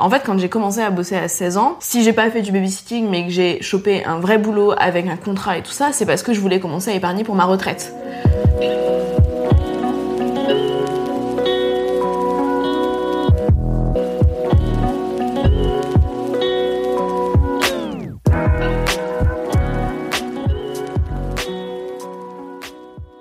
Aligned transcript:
En 0.00 0.08
fait, 0.10 0.22
quand 0.24 0.38
j'ai 0.38 0.48
commencé 0.48 0.80
à 0.80 0.90
bosser 0.90 1.16
à 1.16 1.26
16 1.26 1.56
ans, 1.56 1.76
si 1.80 2.04
j'ai 2.04 2.12
pas 2.12 2.30
fait 2.30 2.42
du 2.42 2.52
babysitting 2.52 3.08
mais 3.10 3.24
que 3.24 3.30
j'ai 3.30 3.60
chopé 3.62 4.04
un 4.04 4.20
vrai 4.20 4.38
boulot 4.38 4.72
avec 4.78 5.08
un 5.08 5.16
contrat 5.16 5.58
et 5.58 5.62
tout 5.62 5.72
ça, 5.72 5.88
c'est 5.92 6.06
parce 6.06 6.22
que 6.22 6.32
je 6.32 6.40
voulais 6.40 6.60
commencer 6.60 6.92
à 6.92 6.94
épargner 6.94 7.24
pour 7.24 7.34
ma 7.34 7.44
retraite. 7.44 7.92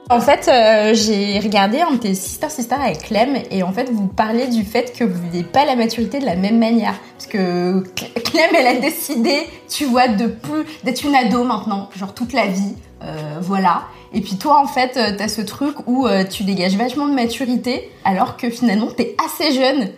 En 0.09 0.21
fait, 0.21 0.47
euh, 0.47 0.93
j'ai 0.93 1.37
regardé 1.39 1.81
un 1.81 1.91
de 1.91 1.97
tes 1.97 2.13
Sister 2.13 2.49
Sister 2.49 2.75
avec 2.75 2.99
Clem 2.99 3.37
et 3.51 3.61
en 3.61 3.73
fait, 3.73 3.89
vous 3.91 4.07
parlez 4.07 4.47
du 4.47 4.63
fait 4.63 4.97
que 4.97 5.03
vous 5.03 5.21
n'avez 5.25 5.43
pas 5.43 5.65
la 5.65 5.75
maturité 5.75 6.19
de 6.19 6.25
la 6.25 6.37
même 6.37 6.57
manière. 6.59 6.93
Parce 7.17 7.27
que 7.27 7.83
Clem, 8.21 8.49
elle 8.57 8.67
a 8.67 8.75
décidé, 8.79 9.47
tu 9.67 9.83
vois, 9.83 10.07
de 10.07 10.27
plus 10.27 10.63
d'être 10.85 11.03
une 11.03 11.13
ado 11.13 11.43
maintenant, 11.43 11.89
genre 11.97 12.13
toute 12.13 12.31
la 12.31 12.47
vie, 12.47 12.75
euh, 13.03 13.39
voilà. 13.41 13.83
Et 14.13 14.21
puis 14.21 14.37
toi, 14.37 14.61
en 14.61 14.67
fait, 14.67 14.95
euh, 14.95 15.11
t'as 15.17 15.27
ce 15.27 15.41
truc 15.41 15.75
où 15.87 16.07
tu 16.31 16.43
dégages 16.43 16.77
vachement 16.77 17.07
de 17.07 17.13
maturité, 17.13 17.89
alors 18.05 18.37
que 18.37 18.49
finalement, 18.49 18.87
t'es 18.87 19.15
assez 19.25 19.51
jeune. 19.51 19.89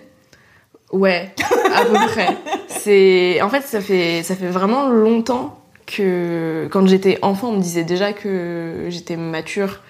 Ouais, 0.92 1.30
à 1.76 1.86
peu 1.86 1.94
près. 2.08 2.36
C'est, 2.68 3.44
en 3.44 3.50
fait, 3.50 3.62
ça 3.62 3.80
fait, 3.80 4.24
ça 4.24 4.36
fait 4.36 4.48
vraiment 4.48 4.88
longtemps 4.88 5.56
que 5.86 6.68
quand 6.72 6.88
j'étais 6.88 7.20
enfant, 7.22 7.50
on 7.50 7.54
me 7.54 7.62
disait 7.62 7.84
déjà 7.84 8.14
que 8.14 8.86
j'étais 8.90 9.16
mature 9.16 9.82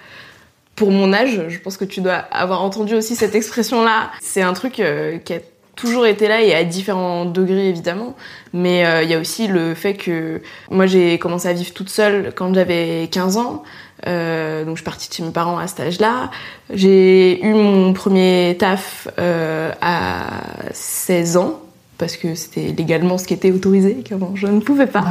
pour 0.80 0.92
mon 0.92 1.12
âge. 1.12 1.42
Je 1.48 1.58
pense 1.58 1.76
que 1.76 1.84
tu 1.84 2.00
dois 2.00 2.14
avoir 2.14 2.62
entendu 2.62 2.94
aussi 2.94 3.14
cette 3.14 3.34
expression-là. 3.34 4.10
C'est 4.22 4.40
un 4.40 4.54
truc 4.54 4.80
euh, 4.80 5.18
qui 5.18 5.34
a 5.34 5.40
toujours 5.76 6.06
été 6.06 6.26
là 6.26 6.40
et 6.40 6.54
à 6.54 6.64
différents 6.64 7.26
degrés 7.26 7.68
évidemment. 7.68 8.16
Mais 8.54 8.86
euh, 8.86 9.02
il 9.02 9.10
y 9.10 9.14
a 9.14 9.18
aussi 9.18 9.46
le 9.46 9.74
fait 9.74 9.92
que 9.92 10.40
moi 10.70 10.86
j'ai 10.86 11.18
commencé 11.18 11.48
à 11.48 11.52
vivre 11.52 11.74
toute 11.74 11.90
seule 11.90 12.32
quand 12.34 12.54
j'avais 12.54 13.10
15 13.12 13.36
ans. 13.36 13.62
Euh, 14.06 14.64
donc 14.64 14.76
je 14.76 14.80
suis 14.80 14.84
partie 14.84 15.10
de 15.10 15.12
chez 15.12 15.22
mes 15.22 15.32
parents 15.32 15.58
à 15.58 15.66
cet 15.66 15.80
âge-là. 15.80 16.30
J'ai 16.72 17.44
eu 17.44 17.52
mon 17.52 17.92
premier 17.92 18.56
taf 18.58 19.06
à 19.18 20.30
16 20.72 21.36
ans 21.36 21.60
parce 21.98 22.16
que 22.16 22.34
c'était 22.34 22.72
légalement 22.74 23.18
ce 23.18 23.26
qui 23.26 23.34
était 23.34 23.52
autorisé. 23.52 24.02
Je 24.34 24.46
ne 24.46 24.60
pouvais 24.60 24.86
pas. 24.86 25.04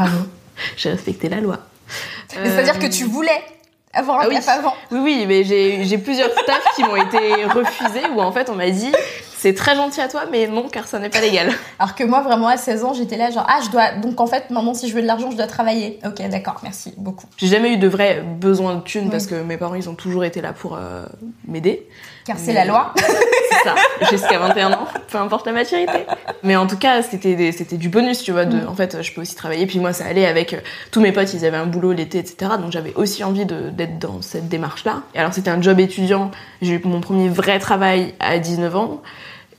J'ai 0.77 0.89
respecté 0.89 1.29
la 1.29 1.41
loi. 1.41 1.59
C'est-à-dire 2.27 2.79
que 2.79 2.87
tu 2.87 3.03
voulais 3.03 3.43
avoir 3.93 4.19
un 4.19 4.23
ah 4.25 4.27
oui. 4.29 4.37
avant. 4.47 4.73
Oui, 4.91 4.99
oui, 5.03 5.25
mais 5.27 5.43
j'ai 5.43 5.97
plusieurs 5.97 6.33
tafs 6.45 6.75
qui 6.75 6.83
m'ont 6.83 6.95
été 6.95 7.45
refusés 7.45 8.07
où 8.15 8.21
en 8.21 8.31
fait 8.31 8.49
on 8.49 8.55
m'a 8.55 8.69
dit 8.69 8.91
c'est 9.39 9.53
très 9.53 9.73
gentil 9.73 10.01
à 10.01 10.09
toi, 10.09 10.23
mais 10.29 10.47
non, 10.47 10.67
car 10.67 10.85
ça 10.85 10.99
n'est 10.99 11.09
pas 11.09 11.21
légal. 11.21 11.49
Alors 11.79 11.95
que 11.95 12.03
moi, 12.03 12.19
vraiment, 12.19 12.47
à 12.49 12.57
16 12.57 12.83
ans, 12.83 12.93
j'étais 12.93 13.15
là, 13.15 13.31
genre, 13.31 13.45
ah, 13.47 13.61
je 13.63 13.69
dois. 13.69 13.93
Donc 13.93 14.19
en 14.19 14.27
fait, 14.27 14.49
maintenant, 14.49 14.73
si 14.73 14.89
je 14.89 14.93
veux 14.93 15.01
de 15.01 15.07
l'argent, 15.07 15.31
je 15.31 15.37
dois 15.37 15.47
travailler. 15.47 15.97
Ok, 16.05 16.21
d'accord, 16.27 16.59
merci 16.61 16.93
beaucoup. 16.97 17.25
J'ai 17.37 17.47
jamais 17.47 17.73
eu 17.73 17.77
de 17.77 17.87
vrai 17.87 18.21
besoin 18.21 18.75
de 18.75 18.81
thunes 18.81 19.09
parce 19.09 19.27
que 19.27 19.35
mes 19.35 19.55
parents, 19.55 19.75
ils 19.75 19.89
ont 19.89 19.95
toujours 19.95 20.25
été 20.25 20.41
là 20.41 20.51
pour 20.51 20.75
euh, 20.75 21.05
m'aider. 21.47 21.87
Car 22.29 22.37
c'est 22.37 22.53
la 22.53 22.63
loi. 22.63 22.93
c'est 22.97 23.63
ça, 23.63 23.73
jusqu'à 24.11 24.37
21 24.37 24.73
ans, 24.73 24.87
peu 25.07 25.17
importe 25.17 25.47
la 25.47 25.51
maturité. 25.51 26.05
Mais 26.43 26.55
en 26.55 26.67
tout 26.67 26.77
cas, 26.77 27.01
c'était 27.01 27.51
c'était 27.51 27.77
du 27.77 27.89
bonus, 27.89 28.21
tu 28.21 28.31
vois. 28.31 28.45
De, 28.45 28.67
En 28.67 28.75
fait, 28.75 29.01
je 29.01 29.11
peux 29.11 29.21
aussi 29.21 29.33
travailler. 29.33 29.65
Puis 29.65 29.79
moi, 29.79 29.93
ça 29.93 30.05
allait 30.05 30.27
avec 30.27 30.53
euh, 30.53 30.59
tous 30.91 31.01
mes 31.01 31.11
potes, 31.11 31.33
ils 31.33 31.43
avaient 31.43 31.57
un 31.57 31.65
boulot 31.65 31.91
l'été, 31.91 32.19
etc. 32.19 32.51
Donc 32.61 32.71
j'avais 32.71 32.93
aussi 32.93 33.23
envie 33.23 33.47
d'être 33.47 33.97
dans 33.97 34.21
cette 34.21 34.47
démarche-là. 34.47 35.01
Alors, 35.15 35.33
c'était 35.33 35.49
un 35.49 35.59
job 35.59 35.79
étudiant. 35.79 36.29
J'ai 36.61 36.73
eu 36.73 36.81
mon 36.85 37.01
premier 37.01 37.29
vrai 37.29 37.57
travail 37.57 38.13
à 38.19 38.37
19 38.37 38.75
ans. 38.75 39.01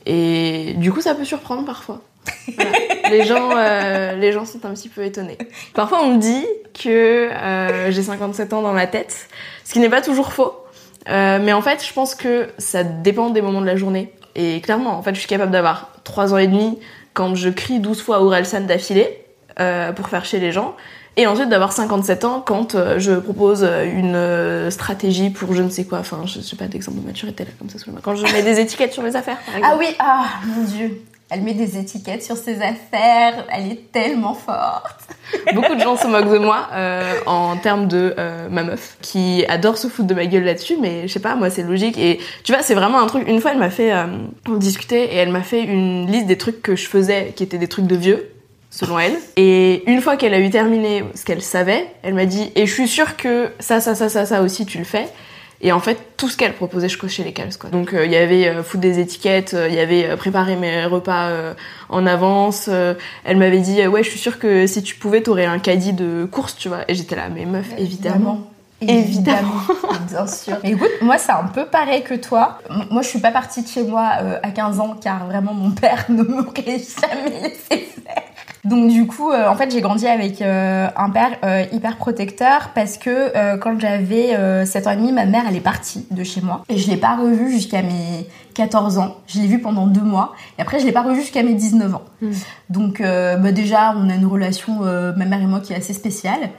Et 0.05 0.73
du 0.77 0.93
coup, 0.93 1.01
ça 1.01 1.13
peut 1.13 1.25
surprendre 1.25 1.65
parfois. 1.65 1.99
les, 3.09 3.25
gens, 3.25 3.49
euh, 3.57 4.15
les 4.15 4.31
gens 4.31 4.45
sont 4.45 4.65
un 4.65 4.73
petit 4.73 4.87
peu 4.87 5.03
étonnés. 5.03 5.37
Parfois, 5.73 6.03
on 6.03 6.13
me 6.13 6.19
dit 6.21 6.45
que 6.73 7.29
euh, 7.33 7.91
j'ai 7.91 8.03
57 8.03 8.53
ans 8.53 8.61
dans 8.61 8.71
ma 8.71 8.87
tête, 8.87 9.27
ce 9.65 9.73
qui 9.73 9.79
n'est 9.79 9.89
pas 9.89 10.01
toujours 10.01 10.31
faux. 10.31 10.53
Euh, 11.09 11.39
mais 11.41 11.53
en 11.53 11.61
fait, 11.61 11.85
je 11.85 11.93
pense 11.93 12.15
que 12.15 12.49
ça 12.57 12.83
dépend 12.83 13.29
des 13.29 13.41
moments 13.41 13.61
de 13.61 13.65
la 13.65 13.75
journée. 13.75 14.13
Et 14.35 14.61
clairement, 14.61 14.97
en 14.97 15.01
fait, 15.01 15.13
je 15.13 15.19
suis 15.19 15.27
capable 15.27 15.51
d'avoir 15.51 15.91
3 16.03 16.33
ans 16.33 16.37
et 16.37 16.47
demi 16.47 16.79
quand 17.13 17.35
je 17.35 17.49
crie 17.49 17.79
12 17.79 18.01
fois 18.01 18.21
Orelsan 18.21 18.61
d'affilée 18.61 19.17
pour 19.95 20.07
faire 20.07 20.25
chier 20.25 20.39
les 20.39 20.51
gens. 20.51 20.75
Et 21.17 21.27
ensuite 21.27 21.49
d'avoir 21.49 21.73
57 21.73 22.23
ans 22.23 22.41
quand 22.45 22.75
euh, 22.75 22.97
je 22.97 23.11
propose 23.13 23.63
euh, 23.63 23.83
une 23.83 24.15
euh, 24.15 24.71
stratégie 24.71 25.29
pour 25.29 25.53
je 25.53 25.61
ne 25.61 25.69
sais 25.69 25.83
quoi. 25.83 25.99
Enfin, 25.99 26.21
je 26.25 26.39
sais 26.39 26.55
pas 26.55 26.67
d'exemple 26.67 26.99
de 27.01 27.05
maturité 27.05 27.43
là, 27.43 27.51
comme 27.59 27.69
ça 27.69 27.77
Quand 28.01 28.15
je 28.15 28.23
mets 28.23 28.43
des 28.43 28.59
étiquettes 28.61 28.93
sur 28.93 29.03
mes 29.03 29.15
affaires, 29.15 29.37
par 29.45 29.57
exemple. 29.57 29.73
Ah 29.73 29.77
oui, 29.77 29.95
ah 29.99 30.25
mon 30.45 30.63
dieu. 30.63 31.01
Elle 31.33 31.43
met 31.43 31.53
des 31.53 31.77
étiquettes 31.77 32.23
sur 32.23 32.35
ses 32.35 32.57
affaires, 32.57 33.47
elle 33.49 33.71
est 33.71 33.91
tellement 33.93 34.33
forte. 34.33 34.99
Beaucoup 35.53 35.75
de 35.75 35.79
gens 35.79 35.95
se 35.95 36.05
moquent 36.05 36.29
de 36.29 36.39
moi 36.39 36.67
en 37.25 37.55
termes 37.55 37.87
de 37.87 38.13
ma 38.49 38.63
meuf, 38.63 38.97
qui 39.01 39.45
adore 39.47 39.77
se 39.77 39.87
foutre 39.87 40.09
de 40.09 40.13
ma 40.13 40.25
gueule 40.25 40.43
là-dessus, 40.43 40.75
mais 40.81 41.07
je 41.07 41.13
sais 41.13 41.21
pas, 41.21 41.35
moi 41.35 41.49
c'est 41.49 41.63
logique. 41.63 41.97
Et 41.97 42.19
tu 42.43 42.51
vois, 42.51 42.61
c'est 42.61 42.75
vraiment 42.75 42.99
un 42.99 43.07
truc. 43.07 43.25
Une 43.29 43.39
fois, 43.39 43.51
elle 43.51 43.59
m'a 43.59 43.69
fait, 43.69 43.93
on 44.45 44.55
discutait 44.55 45.05
et 45.05 45.15
elle 45.15 45.29
m'a 45.29 45.41
fait 45.41 45.63
une 45.63 46.11
liste 46.11 46.27
des 46.27 46.37
trucs 46.37 46.61
que 46.61 46.75
je 46.75 46.89
faisais 46.89 47.31
qui 47.33 47.43
étaient 47.43 47.57
des 47.57 47.69
trucs 47.69 47.87
de 47.87 47.95
vieux 47.95 48.29
selon 48.69 48.99
elle. 48.99 49.15
Et 49.37 49.89
une 49.89 50.01
fois 50.01 50.17
qu'elle 50.17 50.33
a 50.33 50.39
eu 50.39 50.49
terminé 50.49 51.05
ce 51.15 51.23
qu'elle 51.23 51.41
savait, 51.41 51.87
elle 52.03 52.13
m'a 52.13 52.25
dit 52.25 52.51
et 52.55 52.65
je 52.65 52.73
suis 52.73 52.89
sûre 52.89 53.15
que 53.15 53.51
ça, 53.59 53.79
ça, 53.79 53.95
ça, 53.95 54.09
ça, 54.09 54.25
ça 54.25 54.41
aussi 54.41 54.65
tu 54.65 54.79
le 54.79 54.83
fais. 54.83 55.07
Et 55.63 55.71
en 55.71 55.79
fait, 55.79 56.17
tout 56.17 56.27
ce 56.27 56.37
qu'elle 56.37 56.53
proposait, 56.53 56.89
je 56.89 56.97
cochais 56.97 57.23
les 57.23 57.33
cases. 57.33 57.57
Quoi. 57.57 57.69
Donc 57.69 57.93
euh, 57.93 58.05
il 58.05 58.11
y 58.11 58.15
avait 58.15 58.47
euh, 58.47 58.63
foutre 58.63 58.81
des 58.81 58.99
étiquettes, 58.99 59.53
euh, 59.53 59.67
il 59.69 59.75
y 59.75 59.79
avait 59.79 60.15
préparer 60.17 60.55
mes 60.55 60.85
repas 60.85 61.29
en 61.89 62.05
avance. 62.07 62.67
elle 62.67 63.37
m'avait 63.37 63.59
dit 63.59 63.85
ouais, 63.87 64.03
je 64.03 64.09
suis 64.09 64.19
sûre 64.19 64.39
que 64.39 64.65
si 64.65 64.81
tu 64.81 64.95
pouvais, 64.95 65.21
t'aurais 65.21 65.45
un 65.45 65.59
caddie 65.59 65.93
de 65.93 66.27
course, 66.29 66.55
tu 66.55 66.67
vois. 66.67 66.79
Et 66.87 66.95
j'étais 66.95 67.15
là, 67.15 67.29
mais 67.33 67.45
meuf, 67.45 67.67
évidemment. 67.77 68.47
Évidemment. 68.81 69.61
Bien 70.09 70.25
sûr. 70.25 70.57
Mais 70.63 70.71
écoute, 70.71 70.89
moi, 71.01 71.19
c'est 71.19 71.31
un 71.31 71.43
peu 71.43 71.65
pareil 71.65 72.01
que 72.01 72.15
toi. 72.15 72.57
Moi, 72.89 73.03
je 73.03 73.09
suis 73.09 73.19
pas 73.19 73.31
partie 73.31 73.61
de 73.61 73.67
chez 73.67 73.83
moi 73.83 74.13
à 74.41 74.49
15 74.49 74.79
ans 74.79 74.95
car 74.99 75.27
vraiment 75.27 75.53
mon 75.53 75.69
père 75.71 76.05
ne 76.09 76.23
m'aurait 76.23 76.79
jamais 76.79 77.41
laissé 77.41 77.87
faire. 78.03 78.23
Donc 78.63 78.91
du 78.91 79.07
coup, 79.07 79.31
euh, 79.31 79.47
en 79.47 79.55
fait, 79.55 79.71
j'ai 79.71 79.81
grandi 79.81 80.07
avec 80.07 80.41
euh, 80.41 80.87
un 80.95 81.09
père 81.09 81.31
euh, 81.43 81.65
hyper 81.71 81.97
protecteur 81.97 82.69
parce 82.75 82.97
que 82.97 83.57
quand 83.57 83.79
j'avais 83.79 84.65
7 84.65 84.87
ans 84.87 84.91
et 84.91 84.95
demi, 84.97 85.11
ma 85.11 85.25
mère, 85.25 85.43
elle 85.49 85.55
est 85.55 85.61
partie 85.61 86.05
de 86.11 86.23
chez 86.23 86.41
moi. 86.41 86.63
Et 86.69 86.77
je 86.77 86.89
l'ai 86.89 86.97
pas 86.97 87.15
revue 87.15 87.51
jusqu'à 87.51 87.81
mes 87.81 88.27
14 88.53 88.99
ans. 88.99 89.17
Je 89.27 89.39
l'ai 89.39 89.47
vue 89.47 89.59
pendant 89.59 89.87
deux 89.87 90.01
mois. 90.01 90.33
Et 90.57 90.61
après, 90.61 90.79
je 90.79 90.85
l'ai 90.85 90.91
pas 90.91 91.01
revue 91.01 91.21
jusqu'à 91.21 91.43
mes 91.43 91.53
19 91.53 91.95
ans. 91.95 92.03
Hmm. 92.21 92.31
Donc 92.69 93.01
bah, 93.01 93.51
déjà, 93.51 93.95
on 93.97 94.09
a 94.09 94.15
une 94.15 94.25
relation, 94.25 94.81
ma 94.81 95.25
mère 95.25 95.41
et 95.41 95.47
moi, 95.47 95.59
qui 95.59 95.73
est 95.73 95.77
assez 95.77 95.93
spéciale. 95.93 96.49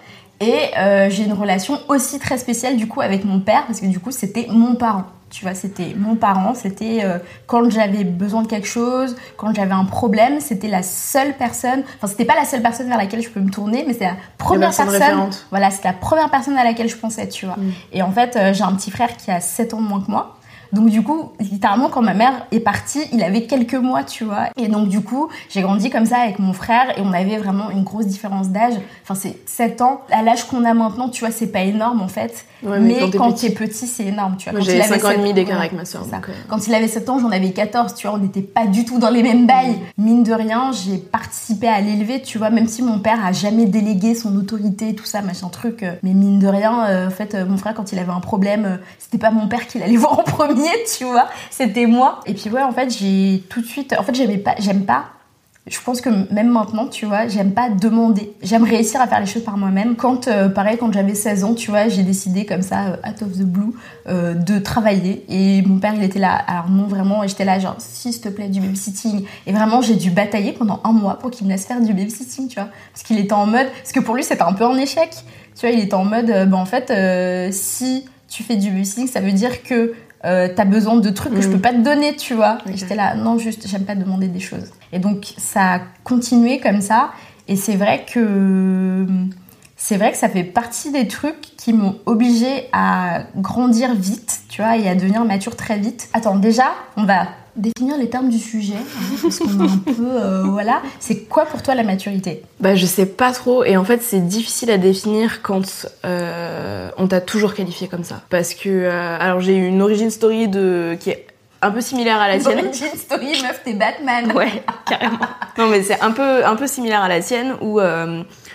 Et 0.41 0.71
j'ai 1.11 1.25
une 1.25 1.35
relation 1.35 1.79
aussi 1.89 2.19
très 2.19 2.39
spéciale 2.39 2.77
du 2.77 2.89
coup 2.89 3.01
avec 3.01 3.25
mon 3.25 3.41
père 3.41 3.65
parce 3.67 3.81
que 3.81 3.87
du 3.87 4.01
coup, 4.01 4.11
c'était 4.11 4.47
mon 4.51 4.75
parent. 4.75 5.05
Tu 5.32 5.47
vois, 5.47 5.54
c'était 5.54 5.94
mon 5.97 6.15
parent, 6.15 6.53
c'était 6.54 7.00
euh, 7.04 7.19
quand 7.47 7.70
j'avais 7.70 8.04
besoin 8.04 8.43
de 8.43 8.48
quelque 8.48 8.69
chose, 8.69 9.17
quand 9.38 9.55
j'avais 9.55 9.73
un 9.73 9.87
problème, 9.87 10.40
c'était 10.40 10.69
la 10.69 10.82
seule 10.82 11.34
personne, 11.38 11.84
enfin 11.96 12.06
c'était 12.06 12.26
pas 12.26 12.34
la 12.34 12.44
seule 12.44 12.61
personne 12.61 12.87
vers 12.87 12.99
laquelle 12.99 13.23
je 13.23 13.31
peux 13.31 13.40
me 13.40 13.50
tourner, 13.50 13.82
mais 13.87 13.94
c'est 13.94 14.05
la 14.05 14.17
première 14.37 14.76
personne. 14.76 15.31
Voilà, 15.49 15.70
c'est 15.70 15.84
la 15.84 15.94
première 15.94 16.31
personne 16.31 16.58
à 16.58 16.64
laquelle 16.64 16.90
je 16.90 16.99
pensais, 16.99 17.29
tu 17.29 17.46
vois. 17.46 17.56
Mm. 17.56 17.73
Et 17.94 18.02
en 18.02 18.12
fait, 18.12 18.37
euh, 18.37 18.52
j'ai 18.52 18.62
un 18.62 18.75
petit 18.75 18.90
frère 18.90 19.17
qui 19.17 19.31
a 19.31 19.40
7 19.40 19.73
ans 19.73 19.81
de 19.81 19.88
moins 19.88 20.02
que 20.02 20.11
moi. 20.11 20.37
Donc 20.73 20.89
du 20.89 21.03
coup, 21.03 21.33
littéralement, 21.41 21.89
quand 21.89 22.03
ma 22.03 22.15
mère 22.15 22.47
est 22.51 22.61
partie, 22.61 23.01
il 23.13 23.23
avait 23.23 23.43
quelques 23.47 23.75
mois, 23.75 24.05
tu 24.05 24.25
vois. 24.25 24.47
Et 24.57 24.69
donc 24.69 24.89
du 24.89 25.01
coup, 25.03 25.29
j'ai 25.51 25.61
grandi 25.63 25.91
comme 25.91 26.07
ça 26.07 26.19
avec 26.19 26.39
mon 26.39 26.53
frère 26.53 26.99
et 26.99 27.03
on 27.03 27.13
avait 27.13 27.37
vraiment 27.39 27.71
une 27.71 27.83
grosse 27.85 28.07
différence 28.07 28.49
d'âge. 28.49 28.75
Enfin, 29.03 29.15
c'est 29.15 29.37
7 29.47 29.81
ans. 29.83 30.01
À 30.11 30.23
l'âge 30.23 30.45
qu'on 30.45 30.65
a 30.65 30.73
maintenant, 30.75 31.09
tu 31.09 31.25
vois, 31.25 31.33
c'est 31.33 31.49
pas 31.49 31.61
énorme 31.63 32.01
en 32.01 32.09
fait. 32.09 32.47
Ouais, 32.63 32.79
mais 32.79 32.89
mais, 32.95 32.99
quand 33.01 33.11
t'es 33.11 33.19
quand 33.19 33.33
petit- 33.33 33.51
petit, 33.51 33.87
c'est 33.89 34.05
énorme, 34.07 34.37
tu 34.39 34.49
vois. 34.49 34.59
Moi, 34.59 34.67
Quand 34.67 34.73
il 34.73 34.81
avait 34.81 34.99
5 35.01 35.05
ans 35.05 35.11
et 35.11 35.17
demi 35.19 35.35
d'écart 35.35 35.59
avec 35.59 35.73
ma 35.73 35.85
soeur. 35.85 36.03
donc, 36.07 36.29
euh, 36.29 36.33
Quand 36.49 36.67
il 36.69 36.75
avait 36.75 36.87
7 36.89 37.09
ans, 37.11 37.19
j'en 37.19 37.31
avais 37.33 37.51
14, 37.51 37.95
tu 37.95 38.07
vois, 38.07 38.17
on 38.17 38.21
n'était 38.21 38.41
pas 38.41 38.67
du 38.69 38.85
tout 38.85 38.99
dans 39.01 39.11
les 39.11 39.23
mêmes 39.25 39.47
bails. 39.49 39.79
Mine 39.99 40.23
de 40.23 40.33
rien, 40.33 40.71
j'ai 40.73 40.97
participé 40.97 41.67
à 41.67 41.81
l'élever, 41.81 42.23
tu 42.23 42.39
vois, 42.39 42.51
même 42.51 42.69
si 42.69 42.83
mon 42.83 43.01
père 43.01 43.25
a 43.27 43.33
jamais 43.33 43.67
délégué 43.67 44.15
son 44.15 44.37
autorité, 44.37 44.95
tout 44.95 45.05
ça, 45.05 45.23
machin 45.23 45.49
truc. 45.49 45.83
euh, 45.83 45.95
Mais 46.05 46.13
mine 46.15 46.39
de 46.39 46.47
rien, 46.47 46.87
euh, 46.87 47.09
en 47.09 47.11
fait, 47.11 47.35
mon 47.49 47.57
frère, 47.57 47.75
quand 47.75 47.91
il 47.93 47.99
avait 47.99 48.13
un 48.13 48.21
problème, 48.21 48.65
euh, 48.65 48.77
c'était 49.01 49.19
pas 49.19 49.33
mon 49.33 49.49
père 49.49 49.67
qui 49.67 49.79
l'allait 49.81 49.97
voir 49.97 50.21
en 50.21 50.23
premier, 50.23 50.62
tu 50.99 51.05
vois, 51.05 51.29
c'était 51.50 51.87
moi. 51.87 52.20
Et 52.26 52.35
puis 52.35 52.50
ouais, 52.50 52.62
en 52.62 52.73
fait, 52.73 52.91
j'ai 52.91 53.43
tout 53.49 53.61
de 53.61 53.67
suite, 53.67 53.94
en 53.99 54.03
fait, 54.03 54.14
j'aimais 54.14 54.38
pas, 54.38 54.55
j'aime 54.59 54.85
pas 54.85 55.06
je 55.69 55.79
pense 55.81 56.00
que 56.00 56.11
même 56.32 56.49
maintenant, 56.49 56.88
tu 56.88 57.06
vois, 57.06 57.29
j'aime 57.29 57.53
pas 57.53 57.70
demander. 57.70 58.32
J'aime 58.43 58.64
réussir 58.64 59.00
à 59.00 59.06
faire 59.06 59.20
les 59.20 59.26
choses 59.26 59.44
par 59.44 59.56
moi-même. 59.56 59.94
Quand, 59.94 60.26
euh, 60.26 60.49
pareil, 60.49 60.76
quand 60.76 60.93
j'avais 60.93 61.14
16 61.14 61.44
ans, 61.44 61.55
tu 61.55 61.70
vois, 61.70 61.87
j'ai 61.87 62.03
décidé 62.03 62.44
comme 62.44 62.62
ça, 62.62 62.87
euh, 62.87 63.09
out 63.09 63.23
of 63.23 63.38
the 63.38 63.44
blue, 63.44 63.73
euh, 64.09 64.35
de 64.35 64.59
travailler. 64.59 65.25
Et 65.29 65.62
mon 65.62 65.79
père, 65.79 65.94
il 65.94 66.03
était 66.03 66.19
là. 66.19 66.35
Alors 66.35 66.69
non, 66.69 66.88
vraiment, 66.88 67.25
j'étais 67.29 67.44
là, 67.44 67.61
genre, 67.61 67.76
s'il 67.79 68.20
te 68.20 68.29
plaît, 68.29 68.49
du 68.49 68.61
babysitting. 68.61 69.25
Et 69.47 69.53
vraiment, 69.53 69.82
j'ai 69.82 69.94
dû 69.94 70.11
batailler 70.11 70.53
pendant 70.53 70.81
un 70.82 70.93
mois 70.93 71.20
pour 71.20 71.31
qu'il 71.31 71.47
me 71.47 71.53
laisse 71.53 71.64
faire 71.64 71.81
du 71.81 71.94
babysitting, 71.94 72.49
tu 72.49 72.56
vois. 72.56 72.69
Parce 72.93 73.05
qu'il 73.05 73.20
était 73.20 73.32
en 73.32 73.47
mode, 73.47 73.69
parce 73.70 73.93
que 73.93 74.00
pour 74.00 74.17
lui, 74.17 74.25
c'était 74.25 74.43
un 74.43 74.55
peu 74.55 74.64
un 74.64 74.76
échec. 74.79 75.14
Tu 75.55 75.67
vois, 75.67 75.70
il 75.70 75.81
était 75.81 75.94
en 75.94 76.05
mode, 76.05 76.26
ben 76.26 76.55
en 76.55 76.67
fait, 76.67 76.93
si 77.53 78.06
tu 78.26 78.43
fais 78.43 78.56
du 78.56 78.70
babysitting, 78.70 79.06
ça 79.06 79.20
veut 79.20 79.31
dire 79.31 79.62
que 79.62 79.93
euh, 80.25 80.49
t'as 80.55 80.65
besoin 80.65 80.97
de 80.97 81.11
trucs 81.11 81.35
que 81.35 81.41
je 81.41 81.49
Mhm. 81.49 81.55
peux 81.55 81.61
pas 81.61 81.73
te 81.73 81.79
donner, 81.81 82.15
tu 82.17 82.35
vois. 82.35 82.59
Et 82.73 82.77
j'étais 82.77 82.95
là, 82.95 83.15
non, 83.15 83.39
juste, 83.39 83.67
j'aime 83.69 83.85
pas 83.85 83.95
demander 83.95 84.29
des 84.29 84.41
choses. 84.41 84.71
Et 84.93 84.99
donc, 84.99 85.35
ça 85.37 85.75
a 85.75 85.81
continué 86.05 86.61
comme 86.61 86.81
ça. 86.81 87.11
Et 87.49 87.57
c'est 87.57 87.77
vrai 87.77 88.05
que. 88.13 89.07
C'est 89.77 89.97
vrai 89.97 90.13
que 90.13 90.17
ça 90.19 90.29
fait 90.29 90.45
partie 90.45 90.93
des 90.93 91.09
trucs 91.09 91.41
qui 91.57 91.73
m'ont 91.73 91.97
obligée 92.07 92.69
à 92.73 93.25
grandir 93.37 93.97
vite, 93.97 94.43
tu 94.49 94.63
vois, 94.63 94.77
et 94.77 94.89
à 94.89 94.95
devenir 94.95 95.25
mature 95.25 95.57
très 95.57 95.77
vite. 95.77 96.09
Attends, 96.13 96.37
déjà, 96.37 96.67
on 96.97 97.03
va 97.05 97.27
définir 97.56 97.96
les 97.99 98.08
termes 98.08 98.28
du 98.28 98.38
sujet, 98.38 98.75
hein, 98.76 99.16
parce 99.22 99.38
qu'on 99.38 99.60
a 99.60 99.64
un 99.64 99.78
peu. 99.84 99.93
euh, 100.00 100.43
voilà. 100.44 100.82
C'est 101.00 101.25
quoi 101.25 101.44
pour 101.44 101.62
toi 101.62 101.75
la 101.75 101.82
maturité? 101.82 102.43
Bah, 102.60 102.75
je 102.75 102.87
sais 102.87 103.06
pas 103.06 103.32
trop, 103.32 103.64
et 103.64 103.76
en 103.76 103.84
fait, 103.84 104.02
c'est 104.02 104.26
difficile 104.26 104.70
à 104.70 104.78
définir 104.78 105.43
quand 105.43 105.87
euh, 106.04 106.88
on 106.96 107.08
t'a 107.08 107.20
toujours 107.20 107.54
qualifié 107.54 107.88
comme 107.88 108.04
ça. 108.04 108.22
Parce 108.31 108.54
que, 108.54 108.69
euh, 108.69 109.16
alors, 109.20 109.40
j'ai 109.40 109.56
eu 109.56 109.66
une 109.66 109.82
origin 109.82 110.10
story 110.10 110.49
de 110.49 110.96
qui 110.99 111.10
est 111.10 111.26
un 111.60 111.70
peu 111.70 111.81
similaire 111.81 112.20
à 112.20 112.28
la 112.28 112.38
tienne. 112.38 112.58
Origin 112.58 112.88
story, 112.96 113.26
meuf, 113.43 113.60
t'es 113.64 113.75
Batman. 113.75 114.32
Ouais, 114.34 114.64
carrément. 114.88 115.19
Non, 115.58 115.69
mais 115.69 115.82
c'est 115.82 116.00
un 116.00 116.10
peu, 116.10 116.44
un 116.44 116.56
peu 116.56 116.66
similaire 116.66 117.02
à 117.02 117.08
la 117.08 117.20
tienne 117.20 117.54
où 117.60 117.78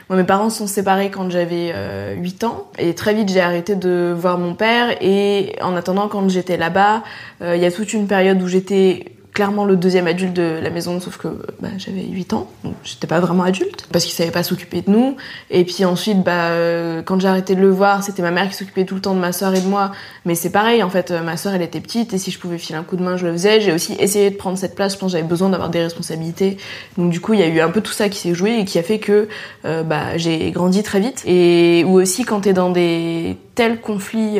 moi, 0.09 0.17
mes 0.17 0.23
parents 0.23 0.49
sont 0.49 0.67
séparés 0.67 1.11
quand 1.11 1.29
j'avais 1.29 1.71
euh, 1.73 2.15
8 2.15 2.43
ans. 2.45 2.71
Et 2.79 2.95
très 2.95 3.13
vite 3.13 3.29
j'ai 3.29 3.41
arrêté 3.41 3.75
de 3.75 4.15
voir 4.17 4.37
mon 4.37 4.53
père. 4.53 4.95
Et 5.01 5.55
en 5.61 5.75
attendant 5.75 6.07
quand 6.07 6.29
j'étais 6.29 6.57
là-bas, 6.57 7.03
euh, 7.41 7.55
il 7.55 7.61
y 7.61 7.65
a 7.65 7.71
toute 7.71 7.91
une 7.93 8.07
période 8.07 8.41
où 8.41 8.47
j'étais 8.47 9.16
clairement 9.37 9.65
le 9.65 9.75
deuxième 9.75 10.07
adulte 10.07 10.33
de 10.33 10.59
la 10.63 10.71
maison 10.71 10.99
sauf 10.99 11.17
que 11.17 11.27
bah, 11.59 11.67
j'avais 11.77 12.01
8 12.01 12.33
ans 12.33 12.49
donc 12.63 12.73
j'étais 12.83 13.05
pas 13.05 13.19
vraiment 13.19 13.43
adulte 13.43 13.85
parce 13.91 14.03
qu'il 14.03 14.15
savait 14.15 14.31
pas 14.31 14.41
s'occuper 14.41 14.81
de 14.81 14.89
nous. 14.89 15.15
Et 15.51 15.63
puis 15.63 15.85
ensuite 15.85 16.23
bah 16.23 16.47
euh, 16.49 17.03
quand 17.03 17.21
j'ai 17.21 17.27
arrêté 17.27 17.53
de 17.53 17.61
le 17.61 17.69
voir 17.69 18.01
c'était 18.01 18.23
ma 18.23 18.31
mère 18.31 18.49
qui 18.49 18.55
s'occupait 18.55 18.83
tout 18.83 18.95
le 18.95 19.01
temps 19.01 19.13
de 19.13 19.19
ma 19.19 19.31
soeur 19.33 19.53
et 19.53 19.61
de 19.61 19.67
moi. 19.67 19.91
Mais 20.25 20.33
c'est 20.33 20.49
pareil 20.49 20.81
en 20.81 20.89
fait 20.89 21.11
euh, 21.11 21.21
ma 21.21 21.37
soeur 21.37 21.53
elle 21.53 21.61
était 21.61 21.81
petite 21.81 22.15
et 22.15 22.17
si 22.17 22.31
je 22.31 22.39
pouvais 22.39 22.57
filer 22.57 22.79
un 22.79 22.83
coup 22.83 22.95
de 22.95 23.03
main 23.03 23.15
je 23.15 23.27
le 23.27 23.31
faisais. 23.33 23.61
J'ai 23.61 23.73
aussi 23.73 23.93
essayé 23.99 24.31
de 24.31 24.35
prendre 24.35 24.57
cette 24.57 24.73
place 24.73 24.93
je 24.95 24.97
pense 24.97 25.11
que 25.11 25.17
j'avais 25.19 25.29
besoin 25.29 25.49
d'avoir 25.49 25.69
des 25.69 25.83
responsabilités. 25.83 26.57
Donc 26.97 27.11
du 27.11 27.21
coup 27.21 27.35
il 27.35 27.39
y 27.39 27.43
a 27.43 27.47
eu 27.47 27.59
un 27.59 27.69
peu 27.69 27.81
tout 27.81 27.93
ça 27.93 28.09
qui 28.09 28.17
s'est 28.17 28.33
joué 28.33 28.57
et 28.57 28.65
qui 28.65 28.79
a 28.79 28.83
fait 28.83 28.97
que 28.97 29.27
euh, 29.65 29.83
bah, 29.83 30.17
j'ai 30.17 30.49
grandi 30.49 30.81
très 30.81 30.99
vite. 30.99 31.21
Et 31.27 31.83
ou 31.85 32.01
aussi 32.01 32.25
quand 32.25 32.39
t'es 32.39 32.53
dans 32.53 32.71
des 32.71 33.37
tels 33.53 33.81
conflits 33.81 34.39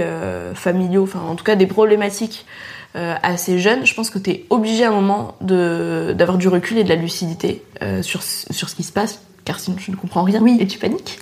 familiaux 0.56 1.04
enfin 1.04 1.20
en 1.20 1.36
tout 1.36 1.44
cas 1.44 1.56
des 1.56 1.68
problématiques 1.68 2.48
euh, 2.98 3.16
assez 3.24 3.60
jeune, 3.60 3.86
je 3.86 3.94
pense 3.94 4.10
que 4.10 4.20
tu 4.20 4.32
es 4.32 4.46
obligé 4.50 4.84
à 4.84 4.90
un 4.90 4.94
moment 4.94 5.36
de 5.42 6.14
d'avoir 6.18 6.38
du 6.38 6.48
recul 6.48 6.78
et 6.78 6.84
de 6.84 6.90
la 6.90 6.96
lucidité 6.96 7.64
euh, 7.84 8.02
sur, 8.02 8.24
sur 8.24 8.70
ce 8.70 8.76
qui 8.76 8.84
se 8.84 8.92
passe, 8.92 9.22
car 9.46 9.60
sinon 9.60 9.78
tu 9.78 9.92
ne 9.92 9.96
comprends 9.96 10.24
rien 10.24 10.42
Oui. 10.42 10.58
et 10.60 10.68
tu 10.68 10.80
paniques. 10.80 11.20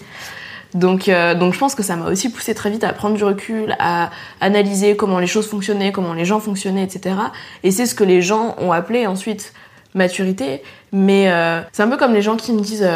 Donc, 0.73 1.07
euh, 1.07 1.35
donc 1.35 1.53
je 1.53 1.59
pense 1.59 1.73
que 1.75 1.83
ça 1.83 1.95
m'a 1.95 2.09
aussi 2.09 2.29
poussé 2.29 2.53
très 2.53 2.69
vite 2.69 2.83
à 2.83 2.91
prendre 2.91 3.15
du 3.15 3.23
recul, 3.23 3.75
à 3.79 4.09
analyser 4.41 4.95
comment 4.95 5.19
les 5.19 5.27
choses 5.27 5.47
fonctionnaient, 5.47 5.91
comment 5.91 6.13
les 6.13 6.25
gens 6.25 6.39
fonctionnaient, 6.39 6.83
etc. 6.83 7.15
Et 7.63 7.71
c'est 7.71 7.85
ce 7.85 7.95
que 7.95 8.03
les 8.03 8.21
gens 8.21 8.55
ont 8.59 8.71
appelé 8.73 9.07
ensuite 9.07 9.53
maturité. 9.93 10.61
Mais 10.91 11.31
euh, 11.31 11.61
c'est 11.71 11.83
un 11.83 11.87
peu 11.87 11.97
comme 11.97 12.13
les 12.13 12.21
gens 12.21 12.35
qui 12.35 12.51
me 12.51 12.59
disent 12.59 12.87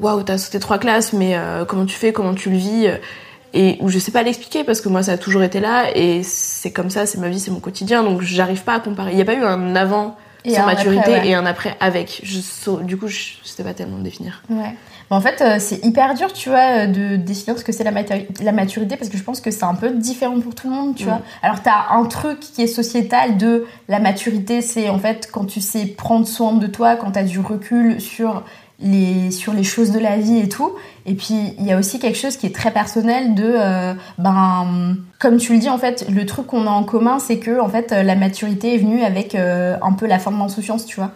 waouh 0.00 0.22
t'as 0.22 0.38
sauté 0.38 0.60
trois 0.60 0.78
classes, 0.78 1.12
mais 1.12 1.36
euh, 1.36 1.64
comment 1.64 1.86
tu 1.86 1.96
fais, 1.96 2.12
comment 2.12 2.34
tu 2.34 2.50
le 2.50 2.56
vis? 2.56 2.88
Et 3.54 3.76
où 3.80 3.88
je 3.88 3.98
sais 3.98 4.10
pas 4.12 4.22
l'expliquer 4.22 4.64
parce 4.64 4.80
que 4.80 4.88
moi 4.88 5.02
ça 5.02 5.12
a 5.12 5.18
toujours 5.18 5.42
été 5.42 5.60
là 5.60 5.86
et 5.94 6.22
c'est 6.22 6.70
comme 6.70 6.90
ça, 6.90 7.06
c'est 7.06 7.18
ma 7.18 7.28
vie, 7.28 7.40
c'est 7.40 7.50
mon 7.50 7.60
quotidien, 7.60 8.02
donc 8.02 8.22
j'arrive 8.22 8.62
pas 8.64 8.74
à 8.74 8.80
comparer. 8.80 9.12
Il 9.12 9.16
n'y 9.16 9.22
a 9.22 9.24
pas 9.24 9.34
eu 9.34 9.42
un 9.44 9.74
avant 9.76 10.16
Et 10.44 10.54
sans 10.54 10.66
maturité 10.66 11.00
après, 11.00 11.20
ouais. 11.20 11.28
et 11.28 11.34
un 11.34 11.46
après 11.46 11.76
avec. 11.80 12.20
Je, 12.22 12.40
du 12.82 12.96
coup, 12.96 13.08
je, 13.08 13.18
je 13.44 13.48
sais 13.48 13.64
pas 13.64 13.74
tellement 13.74 13.96
le 13.98 14.02
définir. 14.02 14.42
Ouais. 14.50 14.74
Mais 15.10 15.16
en 15.16 15.22
fait, 15.22 15.40
euh, 15.40 15.56
c'est 15.58 15.82
hyper 15.86 16.12
dur, 16.12 16.30
tu 16.34 16.50
vois, 16.50 16.84
euh, 16.84 16.86
de 16.86 17.16
définir 17.16 17.58
ce 17.58 17.64
que 17.64 17.72
c'est 17.72 17.82
la, 17.84 17.92
la 18.42 18.52
maturité 18.52 18.96
parce 18.98 19.08
que 19.10 19.16
je 19.16 19.22
pense 19.22 19.40
que 19.40 19.50
c'est 19.50 19.64
un 19.64 19.74
peu 19.74 19.88
différent 19.90 20.38
pour 20.38 20.54
tout 20.54 20.68
le 20.68 20.74
monde, 20.74 20.94
tu 20.96 21.04
Mm. 21.04 21.06
vois. 21.08 21.20
Alors, 21.42 21.62
t'as 21.62 21.86
un 21.96 22.04
truc 22.04 22.40
qui 22.40 22.60
est 22.62 22.66
sociétal 22.66 23.38
de 23.38 23.64
la 23.88 24.00
maturité, 24.00 24.60
c'est 24.60 24.90
en 24.90 24.98
fait 24.98 25.30
quand 25.32 25.46
tu 25.46 25.62
sais 25.62 25.86
prendre 25.86 26.26
soin 26.26 26.52
de 26.52 26.66
toi, 26.66 26.96
quand 26.96 27.12
t'as 27.12 27.22
du 27.22 27.40
recul 27.40 28.00
sur 28.02 28.44
les, 28.80 29.30
sur 29.30 29.52
les 29.52 29.64
choses 29.64 29.90
de 29.90 29.98
la 29.98 30.16
vie 30.16 30.38
et 30.38 30.48
tout. 30.48 30.72
Et 31.06 31.14
puis, 31.14 31.54
il 31.58 31.64
y 31.64 31.72
a 31.72 31.78
aussi 31.78 31.98
quelque 31.98 32.18
chose 32.18 32.36
qui 32.36 32.46
est 32.46 32.54
très 32.54 32.70
personnel 32.70 33.34
de, 33.34 33.44
euh, 33.44 33.94
ben, 34.18 34.96
comme 35.18 35.38
tu 35.38 35.52
le 35.52 35.58
dis, 35.58 35.68
en 35.68 35.78
fait, 35.78 36.06
le 36.08 36.24
truc 36.26 36.46
qu'on 36.46 36.66
a 36.66 36.70
en 36.70 36.84
commun, 36.84 37.18
c'est 37.18 37.38
que, 37.38 37.60
en 37.60 37.68
fait, 37.68 37.92
la 37.92 38.14
maturité 38.14 38.74
est 38.74 38.78
venue 38.78 39.02
avec 39.02 39.34
euh, 39.34 39.76
un 39.82 39.92
peu 39.92 40.06
la 40.06 40.18
forme 40.18 40.38
d'insouciance, 40.38 40.86
tu 40.86 40.96
vois. 40.96 41.12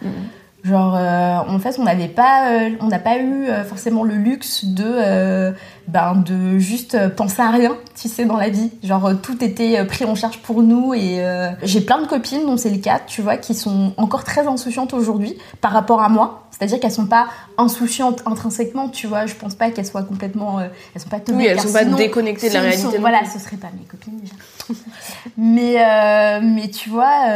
Genre, 0.65 0.95
euh, 0.97 1.39
en 1.49 1.59
fait, 1.59 1.77
on 1.79 1.85
n'avait 1.85 2.09
pas, 2.09 2.49
on 2.81 2.87
n'a 2.87 3.01
pas 3.01 3.19
eu 3.19 3.49
forcément 3.67 4.05
le 4.05 4.15
luxe 4.15 4.65
de, 4.65 5.53
ben, 5.89 6.15
de 6.17 6.59
juste 6.59 6.95
euh, 6.95 7.09
penser 7.09 7.43
à 7.43 7.51
rien, 7.51 7.77
tu 8.01 8.09
sais, 8.09 8.25
dans 8.25 8.37
la 8.37 8.49
vie. 8.49 8.71
Genre, 8.83 9.05
euh, 9.07 9.15
tout 9.15 9.43
était 9.45 9.79
euh, 9.79 9.85
pris 9.85 10.05
en 10.05 10.15
charge 10.15 10.39
pour 10.39 10.63
nous 10.63 10.95
et 10.95 11.17
euh, 11.25 11.51
j'ai 11.63 11.81
plein 11.81 12.01
de 12.01 12.07
copines 12.07 12.47
dont 12.47 12.57
c'est 12.57 12.71
le 12.71 12.79
cas, 12.79 13.01
tu 13.07 13.23
vois, 13.23 13.37
qui 13.37 13.55
sont 13.55 13.93
encore 13.97 14.25
très 14.25 14.47
insouciantes 14.47 14.95
aujourd'hui 14.95 15.37
par 15.61 15.73
rapport 15.73 16.03
à 16.03 16.09
moi. 16.09 16.39
C'est-à-dire 16.51 16.79
qu'elles 16.81 16.93
sont 16.93 17.07
pas 17.07 17.27
insouciantes 17.59 18.23
intrinsèquement, 18.27 18.89
tu 18.89 19.07
vois. 19.07 19.27
Je 19.27 19.35
pense 19.35 19.55
pas 19.55 19.71
qu'elles 19.71 19.87
soient 19.87 20.03
complètement, 20.05 20.59
euh, 20.61 20.69
elles 20.95 21.01
sont 21.01 21.09
pas 21.09 21.19
Oui, 21.33 21.47
elles 21.47 21.59
sont 21.61 21.73
pas 21.73 21.81
sinon, 21.85 21.97
déconnectées 21.97 22.49
de 22.51 22.55
la 22.55 22.61
réalité. 22.61 22.83
sont- 22.83 23.01
voilà, 23.01 23.21
ce 23.25 23.39
serait 23.41 23.57
pas 23.57 23.69
mes 23.77 23.85
copines 23.87 24.21
déjà. 24.21 24.35
mais, 25.37 25.77
euh, 25.79 26.41
mais 26.43 26.69
tu 26.69 26.91
vois, 26.91 27.27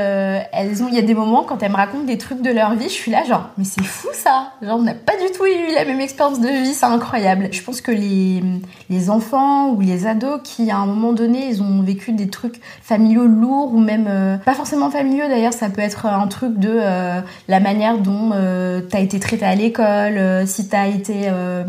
elles 0.52 0.82
ont, 0.82 0.88
il 0.88 0.94
y 0.94 0.98
a 0.98 1.02
des 1.02 1.14
moments 1.14 1.42
quand 1.42 1.62
elles 1.62 1.70
me 1.72 1.76
racontent 1.76 2.04
des 2.04 2.18
trucs 2.18 2.42
de 2.42 2.50
leur 2.50 2.74
vie, 2.74 2.84
je 2.88 2.94
suis 2.94 3.10
là 3.10 3.24
genre, 3.24 3.48
mais 3.58 3.64
c'est 3.64 3.82
fou 3.82 4.08
ça. 4.12 4.52
Genre, 4.62 4.78
on 4.78 4.82
n'a 4.82 4.94
pas 4.94 5.14
du 5.16 5.32
tout 5.36 5.44
eu 5.46 5.74
la 5.74 5.84
même 5.84 6.00
expérience 6.00 6.40
de 6.40 6.48
vie, 6.48 6.74
c'est 6.74 6.86
incroyable. 6.86 7.48
Je 7.50 7.62
pense 7.62 7.80
que 7.80 7.90
les, 7.90 8.42
les 8.90 9.10
enfants 9.10 9.70
ou 9.70 9.80
les 9.80 10.06
ados 10.06 10.40
qui, 10.44 10.70
à 10.70 10.76
un 10.78 10.86
moment 10.86 11.12
donné, 11.12 11.48
ils 11.48 11.62
ont 11.62 11.82
vécu 11.82 12.12
des 12.12 12.28
trucs 12.28 12.60
familiaux 12.82 13.26
lourds 13.26 13.72
ou 13.74 13.78
même 13.78 14.06
euh, 14.08 14.36
pas 14.38 14.54
forcément 14.54 14.90
familiaux 14.90 15.26
d'ailleurs, 15.28 15.52
ça 15.52 15.68
peut 15.68 15.80
être 15.82 16.06
un 16.06 16.26
truc 16.26 16.58
de 16.58 16.70
euh, 16.72 17.20
la 17.48 17.60
manière 17.60 17.98
dont 17.98 18.30
euh, 18.32 18.80
t'as 18.80 19.00
été 19.00 19.18
traité 19.20 19.44
à 19.44 19.54
l'école, 19.54 19.84
euh, 20.18 20.46
si 20.46 20.68
t'as 20.68 20.88
été 20.88 21.24
euh, 21.26 21.64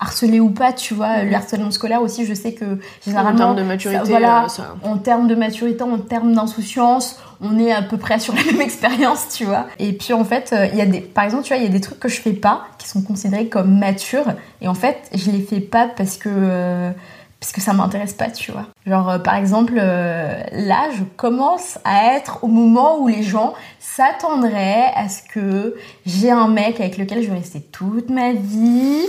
harcelé 0.00 0.40
ou 0.40 0.50
pas, 0.50 0.72
tu 0.72 0.94
vois. 0.94 1.22
Le 1.22 1.34
harcèlement 1.34 1.70
scolaire 1.70 2.02
aussi, 2.02 2.24
je 2.26 2.34
sais 2.34 2.52
que 2.54 2.64
En 2.64 2.78
généralement, 3.04 3.38
termes 3.38 3.56
de 3.56 3.62
maturité, 3.62 3.98
ça- 4.04 4.04
voilà, 4.10 4.44
euh, 4.44 4.48
ça- 4.48 4.74
en 4.84 4.98
termes 4.98 5.28
de 5.28 5.34
maturité, 5.34 5.82
en 5.82 5.98
termes 5.98 6.32
d'insouciance, 6.34 7.18
on 7.42 7.58
est 7.58 7.72
à 7.72 7.82
peu 7.82 7.98
près 7.98 8.18
sur 8.18 8.34
la 8.34 8.44
même 8.52 8.60
expérience, 8.60 9.28
tu 9.28 9.44
vois. 9.44 9.66
Et 9.78 9.92
puis 9.92 10.12
en 10.12 10.24
fait, 10.24 10.52
euh, 10.52 10.68
il 10.72 10.78
y 10.78 10.80
a 10.80 10.86
des, 10.86 11.00
par 11.00 11.24
exemple, 11.24 11.44
tu 11.44 11.48
vois, 11.48 11.58
il 11.58 11.64
y 11.64 11.68
a 11.68 11.70
des 11.70 11.80
trucs 11.80 12.00
que 12.00 12.08
je 12.08 12.20
fais 12.20 12.32
pas 12.32 12.66
qui 12.78 12.88
sont 12.88 13.02
considérés 13.02 13.48
comme 13.48 13.78
matures, 13.78 14.32
et 14.60 14.68
en 14.68 14.74
fait, 14.74 15.10
je 15.14 15.30
les 15.30 15.42
fais 15.42 15.60
pas 15.60 15.88
parce 15.88 16.16
que 16.16 16.30
euh, 16.30 16.90
parce 17.42 17.64
ça 17.64 17.72
m'intéresse 17.72 18.12
pas, 18.12 18.30
tu 18.30 18.52
vois. 18.52 18.66
Genre, 18.86 19.10
euh, 19.10 19.18
par 19.18 19.34
exemple, 19.34 19.74
euh, 19.76 20.42
là, 20.52 20.90
je 20.96 21.02
commence 21.16 21.78
à 21.82 22.14
être 22.14 22.44
au 22.44 22.46
moment 22.46 23.00
où 23.00 23.08
les 23.08 23.24
gens 23.24 23.54
s'attendraient 23.80 24.92
à 24.94 25.08
ce 25.08 25.22
que 25.24 25.74
j'ai 26.06 26.30
un 26.30 26.46
mec 26.46 26.78
avec 26.78 26.98
lequel 26.98 27.20
je 27.22 27.28
vais 27.28 27.38
rester 27.38 27.60
toute 27.60 28.10
ma 28.10 28.32
vie. 28.32 29.02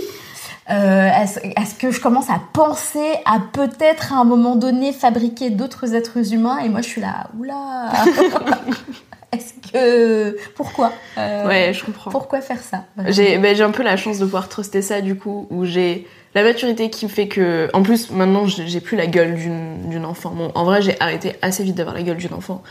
Euh, 0.70 1.10
à, 1.12 1.26
ce, 1.26 1.40
à 1.56 1.66
ce 1.66 1.74
que 1.74 1.90
je 1.90 2.00
commence 2.00 2.30
à 2.30 2.40
penser 2.54 3.04
à 3.26 3.38
peut-être 3.52 4.14
à 4.14 4.16
un 4.16 4.24
moment 4.24 4.56
donné 4.56 4.94
fabriquer 4.94 5.50
d'autres 5.50 5.94
êtres 5.94 6.32
humains 6.32 6.56
et 6.60 6.70
moi 6.70 6.80
je 6.80 6.86
suis 6.88 7.02
là 7.02 7.26
oula 7.38 7.92
est-ce 9.32 9.52
que 9.70 10.36
pourquoi 10.56 10.92
Euh, 11.18 11.46
Ouais, 11.46 11.72
je 11.74 11.84
comprends. 11.84 12.10
pourquoi 12.10 12.40
faire 12.40 12.60
ça 12.60 12.84
vraiment? 12.96 13.12
J'ai 13.12 13.62
un 13.62 13.70
peu 13.72 13.82
la 13.82 13.96
chance 13.98 14.18
de 14.18 14.24
pouvoir 14.24 14.48
truster 14.48 14.80
ça 14.80 15.00
du 15.02 15.16
coup, 15.16 15.46
où 15.50 15.64
j'ai 15.66 16.06
la 16.34 16.42
maturité 16.42 16.88
qui 16.90 17.04
me 17.04 17.10
fait 17.10 17.28
que. 17.28 17.68
En 17.74 17.82
plus, 17.82 18.10
maintenant, 18.10 18.46
j'ai 18.46 18.80
plus 18.80 18.96
la 18.96 19.06
gueule 19.06 19.34
d'une 19.36 20.04
enfant. 20.06 20.30
Bon, 20.30 20.50
en 20.54 20.64
vrai, 20.64 20.80
j'ai 20.82 20.96
arrêté 21.00 21.36
assez 21.42 21.62
vite 21.62 21.74
d'avoir 21.76 21.94
la 21.94 22.02
gueule 22.02 22.16
d'une 22.16 22.34
enfant. 22.34 22.62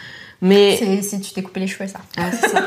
Mais. 0.42 0.76
c'est 0.78 1.02
si 1.02 1.22
tu 1.22 1.32
t'es 1.34 1.42
coupé 1.44 1.60
les 1.62 1.68
cheveux 1.68 1.88
ça 1.88 2.00
Ah, 2.18 2.32
ça. 2.32 2.60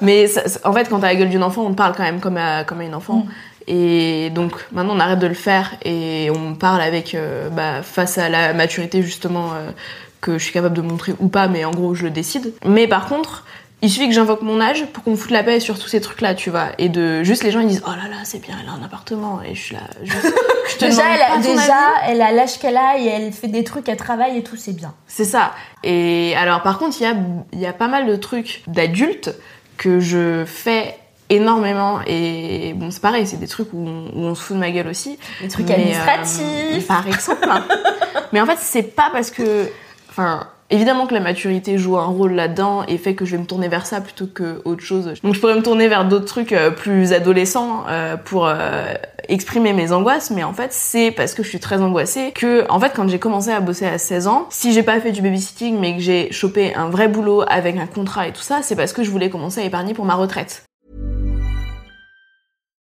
Mais 0.00 0.26
ça- 0.28 0.42
en 0.66 0.72
fait, 0.72 0.88
quand 0.88 1.00
t'as 1.00 1.08
la 1.08 1.16
gueule 1.16 1.28
d'une 1.28 1.42
enfant, 1.42 1.62
on 1.66 1.70
te 1.72 1.76
parle 1.76 1.94
quand 1.94 2.04
même 2.04 2.20
comme 2.20 2.36
à, 2.38 2.64
comme 2.64 2.80
à 2.80 2.84
une 2.84 2.94
enfant. 2.94 3.26
Et 3.70 4.30
donc 4.30 4.54
maintenant 4.72 4.94
on 4.96 5.00
arrête 5.00 5.18
de 5.18 5.26
le 5.26 5.34
faire 5.34 5.74
et 5.84 6.30
on 6.34 6.54
parle 6.54 6.80
avec 6.80 7.14
euh, 7.14 7.50
bah, 7.50 7.82
face 7.82 8.16
à 8.16 8.30
la 8.30 8.54
maturité 8.54 9.02
justement 9.02 9.50
euh, 9.52 9.70
que 10.22 10.38
je 10.38 10.44
suis 10.44 10.54
capable 10.54 10.74
de 10.74 10.80
montrer 10.80 11.14
ou 11.20 11.28
pas, 11.28 11.48
mais 11.48 11.66
en 11.66 11.70
gros 11.70 11.94
je 11.94 12.04
le 12.04 12.10
décide. 12.10 12.54
Mais 12.64 12.88
par 12.88 13.06
contre, 13.08 13.44
il 13.82 13.90
suffit 13.90 14.08
que 14.08 14.14
j'invoque 14.14 14.40
mon 14.40 14.58
âge 14.58 14.86
pour 14.86 15.04
qu'on 15.04 15.10
me 15.10 15.16
foute 15.16 15.32
la 15.32 15.44
paix 15.44 15.60
sur 15.60 15.78
tous 15.78 15.86
ces 15.86 16.00
trucs 16.00 16.22
là, 16.22 16.34
tu 16.34 16.48
vois. 16.48 16.68
Et 16.78 16.88
de 16.88 17.22
juste 17.24 17.44
les 17.44 17.50
gens 17.50 17.60
ils 17.60 17.68
disent 17.68 17.82
oh 17.86 17.90
là 17.90 18.08
là 18.08 18.22
c'est 18.24 18.40
bien, 18.40 18.56
elle 18.62 18.70
a 18.70 18.72
un 18.72 18.82
appartement 18.82 19.42
et 19.42 19.54
je 19.54 19.60
suis 19.60 19.74
là. 19.74 19.82
je 20.02 20.14
te 20.78 20.86
Déjà, 20.86 21.02
elle 21.14 21.20
a, 21.20 21.38
déjà 21.38 21.78
elle 22.06 22.22
a 22.22 22.32
l'âge 22.32 22.58
qu'elle 22.58 22.78
a 22.78 22.98
et 22.98 23.04
elle 23.04 23.32
fait 23.32 23.48
des 23.48 23.64
trucs, 23.64 23.86
elle 23.90 23.98
travaille 23.98 24.38
et 24.38 24.42
tout, 24.42 24.56
c'est 24.56 24.72
bien. 24.72 24.94
C'est 25.06 25.26
ça. 25.26 25.52
Et 25.84 26.34
alors, 26.38 26.62
par 26.62 26.78
contre, 26.78 26.96
il 27.00 27.04
y 27.04 27.06
a, 27.06 27.14
il 27.52 27.60
y 27.60 27.66
a 27.66 27.74
pas 27.74 27.88
mal 27.88 28.06
de 28.06 28.16
trucs 28.16 28.62
d'adultes 28.66 29.34
que 29.76 30.00
je 30.00 30.44
fais 30.46 30.96
énormément. 31.30 32.00
Et 32.06 32.72
bon, 32.74 32.90
c'est 32.90 33.02
pareil, 33.02 33.26
c'est 33.26 33.38
des 33.38 33.48
trucs 33.48 33.72
où 33.72 33.86
on, 33.86 34.06
où 34.14 34.24
on 34.26 34.34
se 34.34 34.42
fout 34.42 34.56
de 34.56 34.60
ma 34.60 34.70
gueule 34.70 34.88
aussi. 34.88 35.18
Des 35.42 35.48
trucs 35.48 35.68
Mais, 35.68 35.74
administratifs. 35.74 36.84
euh, 36.84 36.86
par 36.86 37.06
exemple. 37.06 37.48
hein. 37.50 37.64
Mais 38.32 38.40
en 38.40 38.46
fait, 38.46 38.58
c'est 38.60 38.82
pas 38.82 39.10
parce 39.12 39.30
que. 39.30 39.68
Enfin. 40.10 40.46
Évidemment 40.70 41.06
que 41.06 41.14
la 41.14 41.20
maturité 41.20 41.78
joue 41.78 41.96
un 41.96 42.04
rôle 42.04 42.34
là-dedans 42.34 42.84
et 42.86 42.98
fait 42.98 43.14
que 43.14 43.24
je 43.24 43.30
vais 43.36 43.38
me 43.40 43.46
tourner 43.46 43.68
vers 43.68 43.86
ça 43.86 44.02
plutôt 44.02 44.26
que 44.26 44.60
autre 44.66 44.82
chose. 44.82 45.14
Donc 45.24 45.32
je 45.34 45.40
pourrais 45.40 45.54
me 45.54 45.62
tourner 45.62 45.88
vers 45.88 46.06
d'autres 46.06 46.26
trucs 46.26 46.52
euh, 46.52 46.70
plus 46.70 47.14
adolescents 47.14 47.84
euh, 47.88 48.18
pour 48.18 48.46
euh, 48.46 48.92
exprimer 49.30 49.72
mes 49.72 49.92
angoisses, 49.92 50.30
mais 50.30 50.44
en 50.44 50.52
fait 50.52 50.74
c'est 50.74 51.10
parce 51.10 51.32
que 51.32 51.42
je 51.42 51.48
suis 51.48 51.58
très 51.58 51.80
angoissée 51.80 52.32
que 52.34 52.70
en 52.70 52.78
fait 52.80 52.92
quand 52.94 53.08
j'ai 53.08 53.18
commencé 53.18 53.50
à 53.50 53.60
bosser 53.60 53.86
à 53.86 53.96
16 53.96 54.26
ans, 54.26 54.46
si 54.50 54.74
j'ai 54.74 54.82
pas 54.82 55.00
fait 55.00 55.10
du 55.10 55.22
babysitting 55.22 55.78
mais 55.80 55.94
que 55.96 56.02
j'ai 56.02 56.30
chopé 56.32 56.74
un 56.74 56.90
vrai 56.90 57.08
boulot 57.08 57.44
avec 57.48 57.78
un 57.78 57.86
contrat 57.86 58.28
et 58.28 58.32
tout 58.34 58.42
ça, 58.42 58.58
c'est 58.60 58.76
parce 58.76 58.92
que 58.92 59.02
je 59.02 59.10
voulais 59.10 59.30
commencer 59.30 59.62
à 59.62 59.64
épargner 59.64 59.94
pour 59.94 60.04
ma 60.04 60.16
retraite. 60.16 60.64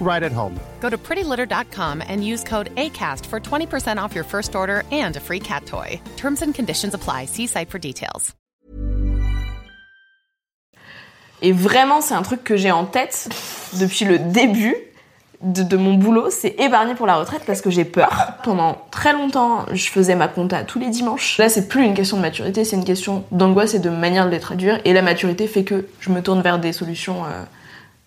right 0.00 0.22
at 0.22 0.32
home. 0.32 0.54
Go 0.80 0.88
to 0.88 0.96
prettylitter.com 0.96 2.02
and 2.06 2.24
use 2.24 2.44
code 2.44 2.74
ACAST 2.76 3.26
for 3.26 3.40
20% 3.40 3.98
off 3.98 4.14
your 4.14 4.24
first 4.24 4.54
order 4.54 4.84
and 4.92 5.16
a 5.16 5.20
free 5.20 5.40
cat 5.40 5.66
toy. 5.66 6.00
Terms 6.16 6.42
and 6.42 6.54
conditions 6.54 6.94
apply. 6.94 7.24
See 7.26 7.48
site 7.48 7.70
for 7.70 7.78
details. 7.78 8.34
Et 11.42 11.52
vraiment, 11.52 12.00
c'est 12.00 12.14
un 12.14 12.22
truc 12.22 12.42
que 12.44 12.56
j'ai 12.56 12.70
en 12.70 12.86
tête 12.86 13.28
depuis 13.74 14.06
le 14.06 14.18
début 14.18 14.74
de, 15.42 15.62
de 15.62 15.76
mon 15.76 15.94
boulot, 15.94 16.30
c'est 16.30 16.54
épargner 16.58 16.94
pour 16.94 17.06
la 17.06 17.16
retraite 17.16 17.42
parce 17.46 17.60
que 17.60 17.70
j'ai 17.70 17.84
peur. 17.84 18.32
Pendant 18.42 18.78
très 18.90 19.12
longtemps, 19.12 19.66
je 19.72 19.88
faisais 19.88 20.14
ma 20.14 20.28
compta 20.28 20.64
tous 20.64 20.78
les 20.78 20.88
dimanches. 20.88 21.38
Là, 21.38 21.48
c'est 21.48 21.68
plus 21.68 21.84
une 21.84 21.94
question 21.94 22.16
de 22.16 22.22
maturité, 22.22 22.64
c'est 22.64 22.76
une 22.76 22.84
question 22.84 23.24
d'angoisse 23.32 23.74
et 23.74 23.78
de 23.78 23.90
manière 23.90 24.26
de 24.26 24.30
les 24.30 24.40
traduire. 24.40 24.80
Et 24.84 24.92
la 24.92 25.02
maturité 25.02 25.46
fait 25.46 25.64
que 25.64 25.86
je 26.00 26.10
me 26.10 26.22
tourne 26.22 26.40
vers 26.40 26.58
des 26.58 26.72
solutions 26.72 27.24
euh, 27.24 27.42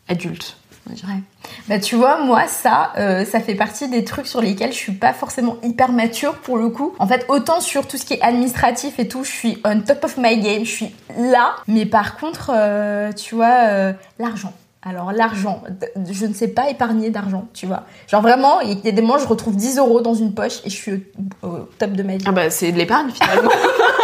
adultes. 0.07 0.57
Ouais. 0.89 1.21
Bah 1.67 1.79
tu 1.79 1.95
vois, 1.95 2.23
moi 2.23 2.47
ça, 2.47 2.93
euh, 2.97 3.25
ça 3.25 3.39
fait 3.39 3.55
partie 3.55 3.87
des 3.87 4.03
trucs 4.03 4.27
sur 4.27 4.41
lesquels 4.41 4.71
je 4.71 4.77
suis 4.77 4.91
pas 4.93 5.13
forcément 5.13 5.57
hyper 5.63 5.91
mature 5.91 6.35
pour 6.35 6.57
le 6.57 6.69
coup. 6.69 6.93
En 6.99 7.07
fait, 7.07 7.25
autant 7.29 7.61
sur 7.61 7.87
tout 7.87 7.97
ce 7.97 8.05
qui 8.05 8.15
est 8.15 8.21
administratif 8.21 8.99
et 8.99 9.07
tout, 9.07 9.23
je 9.23 9.31
suis 9.31 9.57
on 9.65 9.81
top 9.81 10.03
of 10.03 10.17
my 10.17 10.39
game, 10.39 10.65
je 10.65 10.71
suis 10.71 10.95
là. 11.17 11.55
Mais 11.67 11.85
par 11.85 12.17
contre, 12.17 12.51
euh, 12.53 13.11
tu 13.11 13.35
vois, 13.35 13.67
euh, 13.67 13.93
l'argent. 14.17 14.53
Alors 14.81 15.11
l'argent, 15.11 15.61
je 16.09 16.25
ne 16.25 16.33
sais 16.33 16.47
pas 16.47 16.69
épargner 16.69 17.09
d'argent, 17.09 17.47
tu 17.53 17.65
vois. 17.65 17.83
Genre 18.07 18.21
vraiment, 18.21 18.61
il 18.61 18.79
y 18.79 18.87
a 18.87 18.91
des 18.91 19.01
moments, 19.01 19.17
je 19.17 19.27
retrouve 19.27 19.55
10 19.55 19.77
euros 19.77 19.99
dans 19.99 20.13
une 20.13 20.33
poche 20.33 20.59
et 20.63 20.69
je 20.69 20.75
suis 20.75 21.03
au, 21.43 21.47
au 21.47 21.69
top 21.77 21.91
de 21.91 22.03
ma 22.03 22.15
vie. 22.15 22.23
Ah 22.25 22.31
bah, 22.31 22.49
c'est 22.49 22.71
de 22.71 22.77
l'épargne 22.77 23.11
finalement. 23.11 23.51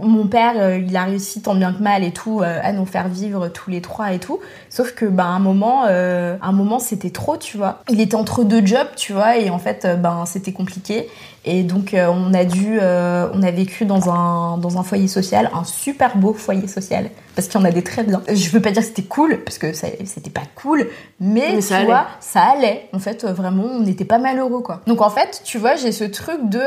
Mon 0.00 0.26
père, 0.26 0.54
euh, 0.56 0.78
il 0.78 0.96
a 0.96 1.04
réussi 1.04 1.42
tant 1.42 1.54
bien 1.54 1.72
que 1.72 1.82
mal 1.82 2.04
et 2.04 2.12
tout 2.12 2.40
euh, 2.40 2.60
à 2.62 2.72
nous 2.72 2.86
faire 2.86 3.08
vivre 3.08 3.48
tous 3.48 3.70
les 3.70 3.80
trois 3.80 4.12
et 4.12 4.18
tout. 4.18 4.38
Sauf 4.70 4.92
que 4.94 5.04
bah, 5.06 5.24
à 5.24 5.28
un 5.28 5.38
moment, 5.38 5.84
euh, 5.88 6.36
à 6.40 6.48
un 6.48 6.52
moment 6.52 6.78
c'était 6.78 7.10
trop, 7.10 7.36
tu 7.36 7.56
vois. 7.56 7.82
Il 7.88 8.00
était 8.00 8.14
entre 8.14 8.44
deux 8.44 8.64
jobs, 8.64 8.88
tu 8.96 9.12
vois, 9.12 9.36
et 9.38 9.50
en 9.50 9.58
fait, 9.58 9.86
ben 10.00 10.24
c'était 10.26 10.52
compliqué. 10.52 11.08
Et 11.44 11.62
donc 11.62 11.94
on 11.96 12.34
a 12.34 12.44
dû, 12.44 12.78
on 12.80 13.42
a 13.42 13.50
vécu 13.50 13.86
dans 13.86 14.10
un 14.10 14.58
dans 14.58 14.76
un 14.78 14.82
foyer 14.82 15.08
social, 15.08 15.50
un 15.54 15.64
super 15.64 16.16
beau 16.18 16.34
foyer 16.34 16.66
social, 16.68 17.08
parce 17.34 17.48
qu'il 17.48 17.58
y 17.58 17.62
en 17.62 17.66
a 17.66 17.70
des 17.70 17.82
très 17.82 18.02
bien. 18.02 18.20
Je 18.30 18.50
veux 18.50 18.60
pas 18.60 18.70
dire 18.70 18.82
que 18.82 18.88
c'était 18.88 19.04
cool, 19.04 19.38
parce 19.44 19.56
que 19.56 19.72
ça- 19.72 19.86
c'était 20.04 20.28
pas 20.30 20.42
cool, 20.56 20.88
mais, 21.20 21.52
Mais 21.52 21.56
tu 21.56 21.62
ça 21.62 21.76
allait. 21.76 21.86
vois, 21.86 22.06
ça 22.20 22.42
allait. 22.54 22.88
En 22.92 22.98
fait, 22.98 23.24
vraiment, 23.24 23.64
on 23.64 23.86
était 23.86 24.04
pas 24.04 24.18
malheureux, 24.18 24.60
quoi. 24.62 24.82
Donc 24.86 25.00
en 25.00 25.08
fait, 25.10 25.40
tu 25.44 25.56
vois, 25.58 25.76
j'ai 25.76 25.92
ce 25.92 26.04
truc 26.04 26.48
de 26.50 26.60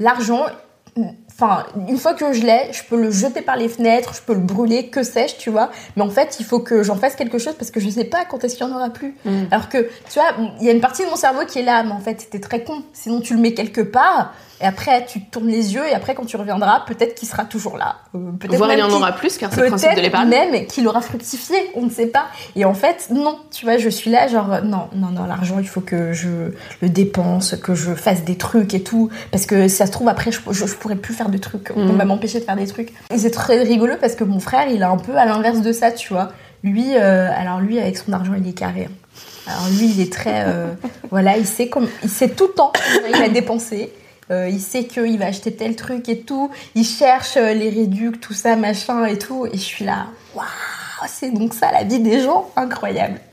l'argent. 0.00 0.40
Enfin, 1.42 1.66
une 1.88 1.98
fois 1.98 2.14
que 2.14 2.32
je 2.32 2.42
l'ai, 2.42 2.72
je 2.72 2.84
peux 2.84 3.00
le 3.00 3.10
jeter 3.10 3.42
par 3.42 3.56
les 3.56 3.68
fenêtres, 3.68 4.14
je 4.14 4.20
peux 4.20 4.32
le 4.32 4.38
brûler, 4.38 4.86
que 4.86 5.02
sais-je, 5.02 5.34
tu 5.36 5.50
vois. 5.50 5.72
Mais 5.96 6.02
en 6.02 6.08
fait, 6.08 6.36
il 6.38 6.46
faut 6.46 6.60
que 6.60 6.84
j'en 6.84 6.94
fasse 6.94 7.16
quelque 7.16 7.38
chose 7.38 7.54
parce 7.58 7.72
que 7.72 7.80
je 7.80 7.88
sais 7.88 8.04
pas 8.04 8.24
quand 8.24 8.44
est-ce 8.44 8.56
qu'il 8.56 8.64
y 8.64 8.70
en 8.70 8.72
aura 8.72 8.90
plus. 8.90 9.16
Mm. 9.24 9.46
Alors 9.50 9.68
que, 9.68 9.78
tu 9.78 10.20
vois, 10.20 10.28
il 10.60 10.66
y 10.66 10.68
a 10.68 10.72
une 10.72 10.80
partie 10.80 11.04
de 11.04 11.10
mon 11.10 11.16
cerveau 11.16 11.44
qui 11.44 11.58
est 11.58 11.64
là, 11.64 11.82
mais 11.82 11.90
en 11.90 11.98
fait, 11.98 12.20
c'était 12.20 12.38
très 12.38 12.62
con. 12.62 12.84
Sinon, 12.92 13.20
tu 13.20 13.34
le 13.34 13.40
mets 13.40 13.54
quelque 13.54 13.80
part, 13.80 14.34
et 14.60 14.64
après, 14.64 15.04
tu 15.06 15.20
te 15.24 15.30
tournes 15.30 15.48
les 15.48 15.74
yeux, 15.74 15.86
et 15.88 15.92
après, 15.94 16.14
quand 16.14 16.24
tu 16.24 16.36
reviendras, 16.36 16.84
peut-être 16.86 17.14
qu'il 17.16 17.26
sera 17.26 17.44
toujours 17.44 17.76
là. 17.76 17.96
Euh, 18.14 18.18
peut-être 18.38 18.56
Voire 18.56 18.72
il 18.72 18.82
en 18.82 18.90
aura 18.90 19.12
plus 19.12 19.36
car 19.38 19.50
c'est 19.52 19.60
le 19.60 19.66
principe 19.68 19.96
de 19.96 20.00
l'épargne. 20.00 20.28
même 20.28 20.66
qu'il 20.66 20.86
aura 20.86 21.00
fructifié, 21.00 21.56
on 21.74 21.82
ne 21.82 21.90
sait 21.90 22.06
pas. 22.06 22.26
Et 22.54 22.64
en 22.64 22.74
fait, 22.74 23.08
non, 23.10 23.38
tu 23.50 23.64
vois, 23.64 23.78
je 23.78 23.88
suis 23.88 24.10
là, 24.10 24.28
genre, 24.28 24.62
non, 24.62 24.88
non, 24.94 25.08
non, 25.08 25.24
l'argent, 25.26 25.58
il 25.58 25.66
faut 25.68 25.80
que 25.80 26.12
je 26.12 26.28
le 26.80 26.88
dépense, 26.88 27.56
que 27.56 27.74
je 27.74 27.94
fasse 27.94 28.22
des 28.24 28.36
trucs 28.36 28.74
et 28.74 28.82
tout. 28.82 29.10
Parce 29.32 29.46
que 29.46 29.66
si 29.68 29.76
ça 29.76 29.86
se 29.86 29.90
trouve, 29.92 30.08
après, 30.08 30.30
je, 30.30 30.38
je, 30.50 30.66
je 30.66 30.74
pourrais 30.74 30.96
plus 30.96 31.14
faire 31.14 31.28
de 31.28 31.38
trucs. 31.38 31.70
On 31.74 31.84
Mhm. 31.86 31.96
va 31.96 32.04
m'empêcher 32.04 32.38
de 32.38 32.44
faire 32.44 32.56
des 32.56 32.66
trucs. 32.66 32.92
Et 33.12 33.18
c'est 33.18 33.30
très 33.30 33.62
rigolo 33.62 33.94
parce 34.00 34.14
que 34.14 34.24
mon 34.24 34.38
frère, 34.38 34.68
il 34.68 34.80
est 34.80 34.84
un 34.84 34.96
peu 34.96 35.16
à 35.16 35.24
l'inverse 35.24 35.60
de 35.60 35.72
ça, 35.72 35.90
tu 35.90 36.12
vois. 36.12 36.30
Lui, 36.62 36.94
euh, 36.96 37.28
alors 37.36 37.58
lui, 37.60 37.80
avec 37.80 37.98
son 37.98 38.12
argent, 38.12 38.34
il 38.38 38.46
est 38.48 38.52
carré. 38.52 38.86
hein. 38.88 38.92
Alors 39.48 39.66
lui, 39.76 39.86
il 39.90 40.00
est 40.00 40.12
très, 40.12 40.44
euh, 40.46 40.68
voilà, 41.10 41.36
il 41.36 41.46
sait 41.46 41.68
comme, 41.68 41.88
il 42.04 42.08
sait 42.08 42.28
tout 42.28 42.46
le 42.46 42.52
temps 42.52 42.72
il 43.12 43.18
va 43.18 43.28
dépenser. 43.28 43.92
Euh, 44.30 44.48
il 44.48 44.60
sait 44.60 44.84
qu'il 44.84 45.18
va 45.18 45.26
acheter 45.26 45.54
tel 45.54 45.76
truc 45.76 46.08
et 46.08 46.20
tout. 46.20 46.50
Il 46.74 46.84
cherche 46.84 47.36
euh, 47.36 47.52
les 47.52 47.70
réducs, 47.70 48.20
tout 48.20 48.32
ça, 48.32 48.56
machin 48.56 49.04
et 49.04 49.18
tout. 49.18 49.46
Et 49.46 49.56
je 49.56 49.62
suis 49.62 49.84
là, 49.84 50.06
waouh, 50.34 50.46
c'est 51.06 51.32
donc 51.32 51.54
ça 51.54 51.72
la 51.72 51.84
vie 51.84 51.98
des 51.98 52.20
gens, 52.20 52.50
incroyable. 52.56 53.20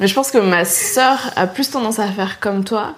Mais 0.00 0.06
je 0.06 0.14
pense 0.14 0.30
que 0.30 0.38
ma 0.38 0.64
sœur 0.64 1.30
a 1.36 1.46
plus 1.46 1.70
tendance 1.70 2.00
à 2.00 2.08
faire 2.08 2.40
comme 2.40 2.64
toi. 2.64 2.96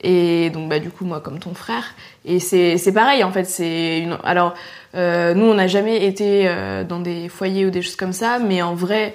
Et 0.00 0.50
donc, 0.50 0.68
bah, 0.68 0.78
du 0.78 0.90
coup, 0.90 1.04
moi, 1.04 1.20
comme 1.20 1.38
ton 1.38 1.54
frère. 1.54 1.94
Et 2.24 2.40
c'est 2.40 2.92
pareil, 2.92 3.24
en 3.24 3.32
fait. 3.32 3.44
C'est. 3.44 4.06
Alors, 4.24 4.54
euh, 4.94 5.34
nous, 5.34 5.44
on 5.44 5.54
n'a 5.54 5.66
jamais 5.66 6.06
été 6.06 6.50
dans 6.88 7.00
des 7.00 7.28
foyers 7.28 7.66
ou 7.66 7.70
des 7.70 7.82
choses 7.82 7.96
comme 7.96 8.12
ça. 8.12 8.38
Mais 8.38 8.62
en 8.62 8.74
vrai, 8.74 9.14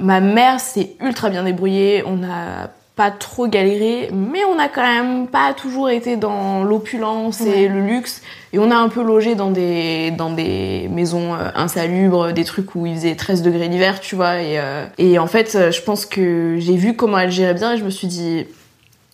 ma 0.00 0.20
mère 0.20 0.58
s'est 0.60 0.96
ultra 1.00 1.30
bien 1.30 1.44
débrouillée. 1.44 2.02
On 2.04 2.16
n'a 2.16 2.72
pas 2.96 3.10
trop 3.10 3.46
galéré. 3.48 4.10
Mais 4.12 4.44
on 4.44 4.56
n'a 4.56 4.68
quand 4.68 4.82
même 4.82 5.26
pas 5.26 5.54
toujours 5.54 5.90
été 5.90 6.16
dans 6.16 6.64
l'opulence 6.64 7.40
et 7.40 7.68
le 7.68 7.80
luxe. 7.80 8.22
Et 8.52 8.58
on 8.58 8.70
a 8.70 8.76
un 8.76 8.88
peu 8.88 9.02
logé 9.02 9.34
dans 9.34 9.50
des, 9.50 10.10
dans 10.10 10.30
des 10.30 10.88
maisons 10.90 11.34
euh, 11.34 11.48
insalubres, 11.54 12.32
des 12.32 12.44
trucs 12.44 12.74
où 12.74 12.84
il 12.84 12.94
faisait 12.94 13.14
13 13.14 13.42
degrés 13.42 13.68
l'hiver, 13.68 14.00
tu 14.00 14.14
vois. 14.14 14.42
Et, 14.42 14.58
euh, 14.58 14.84
et 14.98 15.18
en 15.18 15.26
fait, 15.26 15.54
euh, 15.54 15.70
je 15.70 15.80
pense 15.80 16.04
que 16.04 16.56
j'ai 16.58 16.76
vu 16.76 16.94
comment 16.94 17.18
elle 17.18 17.30
gérait 17.30 17.54
bien 17.54 17.72
et 17.72 17.78
je 17.78 17.84
me 17.84 17.90
suis 17.90 18.08
dit, 18.08 18.46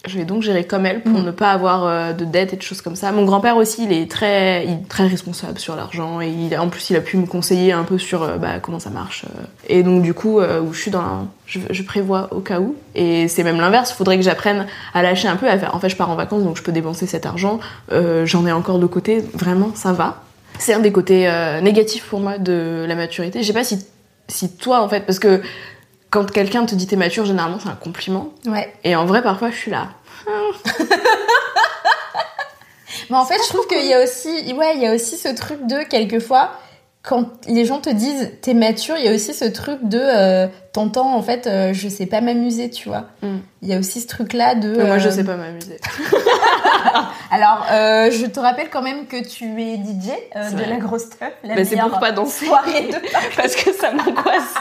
je 0.06 0.16
vais 0.16 0.24
donc 0.24 0.42
gérer 0.42 0.64
comme 0.64 0.86
elle 0.86 1.02
pour 1.02 1.20
Mm. 1.20 1.24
ne 1.24 1.30
pas 1.32 1.50
avoir 1.50 1.84
euh, 1.84 2.12
de 2.12 2.24
dettes 2.24 2.52
et 2.54 2.56
de 2.56 2.62
choses 2.62 2.80
comme 2.82 2.94
ça. 2.96 3.10
Mon 3.12 3.24
grand-père 3.24 3.56
aussi, 3.56 3.84
il 3.84 3.92
est 3.92 4.10
très, 4.10 4.64
il 4.64 4.70
est 4.74 4.88
très 4.88 5.06
responsable 5.06 5.58
sur 5.58 5.74
l'argent 5.76 6.20
et 6.20 6.28
il, 6.28 6.56
en 6.56 6.68
plus, 6.68 6.90
il 6.90 6.96
a 6.96 7.00
pu 7.00 7.16
me 7.16 7.26
conseiller 7.26 7.72
un 7.72 7.82
peu 7.82 7.98
sur 7.98 8.22
euh, 8.22 8.36
bah, 8.36 8.60
comment 8.62 8.78
ça 8.78 8.90
marche. 8.90 9.24
euh. 9.26 9.42
Et 9.68 9.82
donc, 9.82 10.02
du 10.02 10.14
coup, 10.14 10.40
où 10.40 10.72
je 10.72 10.80
suis 10.80 10.90
dans 10.90 11.02
la- 11.02 11.24
je, 11.46 11.58
je 11.70 11.82
prévois 11.82 12.28
au 12.32 12.40
cas 12.40 12.60
où. 12.60 12.76
Et 12.94 13.26
c'est 13.28 13.42
même 13.42 13.58
l'inverse. 13.60 13.90
Il 13.90 13.94
faudrait 13.96 14.16
que 14.16 14.22
j'apprenne 14.24 14.66
à 14.94 15.02
lâcher 15.02 15.28
un 15.28 15.36
peu, 15.36 15.48
à 15.48 15.58
faire. 15.58 15.74
En 15.74 15.80
fait, 15.80 15.88
je 15.88 15.96
pars 15.96 16.10
en 16.10 16.14
vacances, 16.16 16.44
donc 16.44 16.56
je 16.56 16.62
peux 16.62 16.72
dépenser 16.72 17.06
cet 17.06 17.26
argent. 17.26 17.58
Euh, 17.92 18.24
J'en 18.24 18.46
ai 18.46 18.52
encore 18.52 18.78
de 18.78 18.86
côté. 18.86 19.24
Vraiment, 19.34 19.72
ça 19.74 19.92
va. 19.92 20.22
C'est 20.60 20.74
un 20.74 20.80
des 20.80 20.92
côtés 20.92 21.28
euh, 21.28 21.60
négatifs 21.60 22.04
pour 22.04 22.20
moi 22.20 22.38
de 22.38 22.84
la 22.88 22.94
maturité. 22.94 23.42
Je 23.42 23.46
sais 23.46 23.52
pas 23.52 23.64
si, 23.64 23.84
si 24.28 24.50
toi, 24.56 24.80
en 24.82 24.88
fait, 24.88 25.06
parce 25.06 25.18
que 25.18 25.40
quand 26.10 26.30
quelqu'un 26.30 26.66
te 26.66 26.74
dit 26.74 26.86
t'es 26.86 26.96
mature, 26.96 27.24
généralement, 27.24 27.58
c'est 27.62 27.68
un 27.68 27.74
compliment. 27.74 28.32
Ouais. 28.46 28.72
Et 28.84 28.96
en 28.96 29.06
vrai, 29.06 29.22
parfois, 29.22 29.50
je 29.50 29.56
suis 29.56 29.70
là. 29.70 29.88
Mais 33.10 33.16
en 33.16 33.24
fait, 33.24 33.38
je 33.42 33.48
trouve 33.48 33.66
qu'il 33.66 33.86
y 33.86 33.94
a 33.94 34.02
aussi, 34.02 34.52
ouais, 34.52 34.76
il 34.76 34.82
y 34.82 34.86
a 34.86 34.94
aussi 34.94 35.16
ce 35.16 35.28
truc 35.34 35.66
de 35.66 35.82
quelquefois, 35.88 36.52
quand 37.08 37.24
les 37.48 37.64
gens 37.64 37.80
te 37.80 37.88
disent 37.88 38.32
t'es 38.42 38.52
mature, 38.52 38.98
il 38.98 39.04
y 39.06 39.08
a 39.08 39.14
aussi 39.14 39.32
ce 39.32 39.46
truc 39.46 39.78
de 39.82 39.98
euh, 39.98 40.46
t'entends 40.74 41.14
en 41.16 41.22
fait, 41.22 41.46
euh, 41.46 41.72
je 41.72 41.88
sais 41.88 42.04
pas 42.04 42.20
m'amuser, 42.20 42.68
tu 42.68 42.90
vois. 42.90 43.06
Mm. 43.22 43.38
Il 43.62 43.68
y 43.68 43.72
a 43.72 43.78
aussi 43.78 44.02
ce 44.02 44.06
truc 44.06 44.34
là 44.34 44.54
de. 44.54 44.76
Mais 44.76 44.84
moi, 44.84 44.98
je 44.98 45.08
euh, 45.08 45.10
sais 45.10 45.24
pas 45.24 45.36
m'amuser. 45.36 45.78
Alors 47.30 47.64
je 47.70 48.26
te 48.26 48.38
rappelle 48.40 48.68
quand 48.68 48.82
même 48.82 49.06
que 49.06 49.26
tu 49.26 49.46
es 49.62 49.76
DJ 49.76 50.10
de 50.52 50.56
vrai. 50.56 50.66
la 50.68 50.76
grosse 50.76 51.08
teuf. 51.08 51.32
la 51.44 51.54
Bah, 51.54 51.64
c'est 51.64 51.78
pour 51.78 51.98
pas 51.98 52.12
danser. 52.12 52.44
soirée 52.44 52.88
de 52.88 52.96
Parce 53.36 53.56
que 53.56 53.72
ça 53.72 53.90
m'angoisse. 53.90 54.54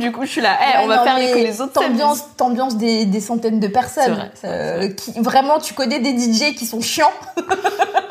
Du 0.00 0.10
coup, 0.10 0.24
je 0.24 0.30
suis 0.30 0.40
là, 0.40 0.58
Eh, 0.60 0.78
Ouais, 0.78 0.84
on 0.84 0.88
va 0.88 0.96
non, 0.96 1.04
faire 1.04 1.14
mais 1.18 1.26
les 1.26 1.32
que 1.32 1.46
les 1.46 1.60
autres 1.60 1.72
T'ambiances, 1.72 2.24
t'ambiances 2.36 2.76
des, 2.76 3.04
des 3.06 3.20
centaines 3.20 3.60
de 3.60 3.68
personnes. 3.68 4.28
vrai, 4.42 4.76
vrai, 4.78 4.94
qui, 4.96 5.12
vraiment, 5.20 5.60
tu 5.60 5.72
connais 5.72 6.00
des 6.00 6.18
DJ 6.18 6.56
qui 6.56 6.66
sont 6.66 6.80
chiants. 6.80 7.12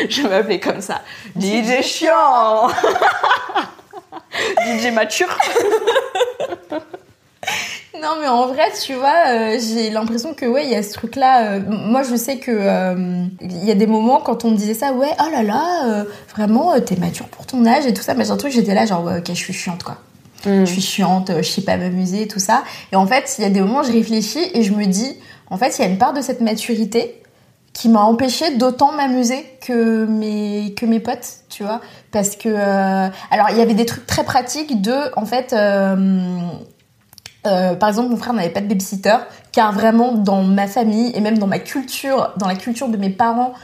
Je 0.08 0.22
m'appeler 0.22 0.60
comme 0.60 0.80
ça. 0.80 1.02
DJ 1.38 1.82
chiant 1.82 2.68
DJ 4.64 4.92
mature 4.92 5.28
Non, 8.00 8.16
mais 8.20 8.28
en 8.28 8.46
vrai, 8.46 8.70
tu 8.82 8.94
vois, 8.94 9.28
euh, 9.28 9.58
j'ai 9.58 9.90
l'impression 9.90 10.32
que, 10.32 10.46
ouais, 10.46 10.64
il 10.64 10.70
y 10.70 10.74
a 10.74 10.82
ce 10.82 10.92
truc-là. 10.92 11.52
euh, 11.52 11.60
moi, 11.68 12.02
je 12.02 12.16
sais 12.16 12.38
que 12.38 12.50
euh, 12.50 13.24
il 13.40 13.64
y 13.64 13.70
a 13.70 13.74
des 13.74 13.86
moments 13.86 14.20
quand 14.20 14.44
on 14.44 14.52
me 14.52 14.56
disait 14.56 14.74
ça, 14.74 14.92
ouais, 14.92 15.10
oh 15.20 15.30
là 15.30 15.42
là, 15.42 16.04
vraiment, 16.34 16.78
t'es 16.80 16.96
mature 16.96 17.26
pour 17.28 17.44
ton 17.46 17.66
âge 17.66 17.86
et 17.86 17.92
tout 17.92 18.02
ça. 18.02 18.14
Mais 18.14 18.24
j'ai 18.24 18.30
un 18.30 18.36
truc, 18.36 18.52
j'étais 18.52 18.74
là, 18.74 18.86
genre, 18.86 19.04
ouais, 19.04 19.18
ok, 19.18 19.26
je 19.28 19.34
suis 19.34 19.52
chiante, 19.52 19.82
quoi. 19.82 19.98
Mm. 20.46 20.64
Je 20.64 20.72
suis 20.72 20.80
chiante, 20.80 21.30
je 21.36 21.42
sais 21.42 21.62
pas 21.62 21.76
m'amuser, 21.76 22.26
tout 22.26 22.38
ça. 22.38 22.62
Et 22.92 22.96
en 22.96 23.06
fait, 23.06 23.34
il 23.38 23.42
y 23.42 23.44
a 23.44 23.50
des 23.50 23.60
moments 23.60 23.82
je 23.82 23.92
réfléchis 23.92 24.50
et 24.54 24.62
je 24.62 24.72
me 24.72 24.86
dis, 24.86 25.16
en 25.50 25.58
fait, 25.58 25.76
il 25.78 25.82
y 25.82 25.84
a 25.84 25.88
une 25.88 25.98
part 25.98 26.14
de 26.14 26.22
cette 26.22 26.40
maturité 26.40 27.20
qui 27.80 27.88
m'a 27.88 28.02
empêché 28.02 28.58
d'autant 28.58 28.92
m'amuser 28.92 29.42
que 29.62 30.04
mes 30.04 30.74
que 30.76 30.84
mes 30.84 31.00
potes, 31.00 31.38
tu 31.48 31.62
vois, 31.62 31.80
parce 32.12 32.36
que 32.36 32.50
euh, 32.50 33.08
alors 33.30 33.48
il 33.52 33.56
y 33.56 33.62
avait 33.62 33.72
des 33.72 33.86
trucs 33.86 34.06
très 34.06 34.22
pratiques 34.22 34.82
de 34.82 34.94
en 35.16 35.24
fait 35.24 35.54
euh, 35.54 35.96
euh, 37.46 37.74
par 37.76 37.88
exemple, 37.88 38.10
mon 38.10 38.18
frère 38.18 38.34
n'avait 38.34 38.50
pas 38.50 38.60
de 38.60 38.66
babysitter, 38.66 39.16
car 39.50 39.72
vraiment 39.72 40.12
dans 40.12 40.42
ma 40.42 40.66
famille 40.66 41.10
et 41.14 41.22
même 41.22 41.38
dans 41.38 41.46
ma 41.46 41.58
culture, 41.58 42.34
dans 42.36 42.46
la 42.46 42.54
culture 42.54 42.90
de 42.90 42.98
mes 42.98 43.08
parents 43.08 43.54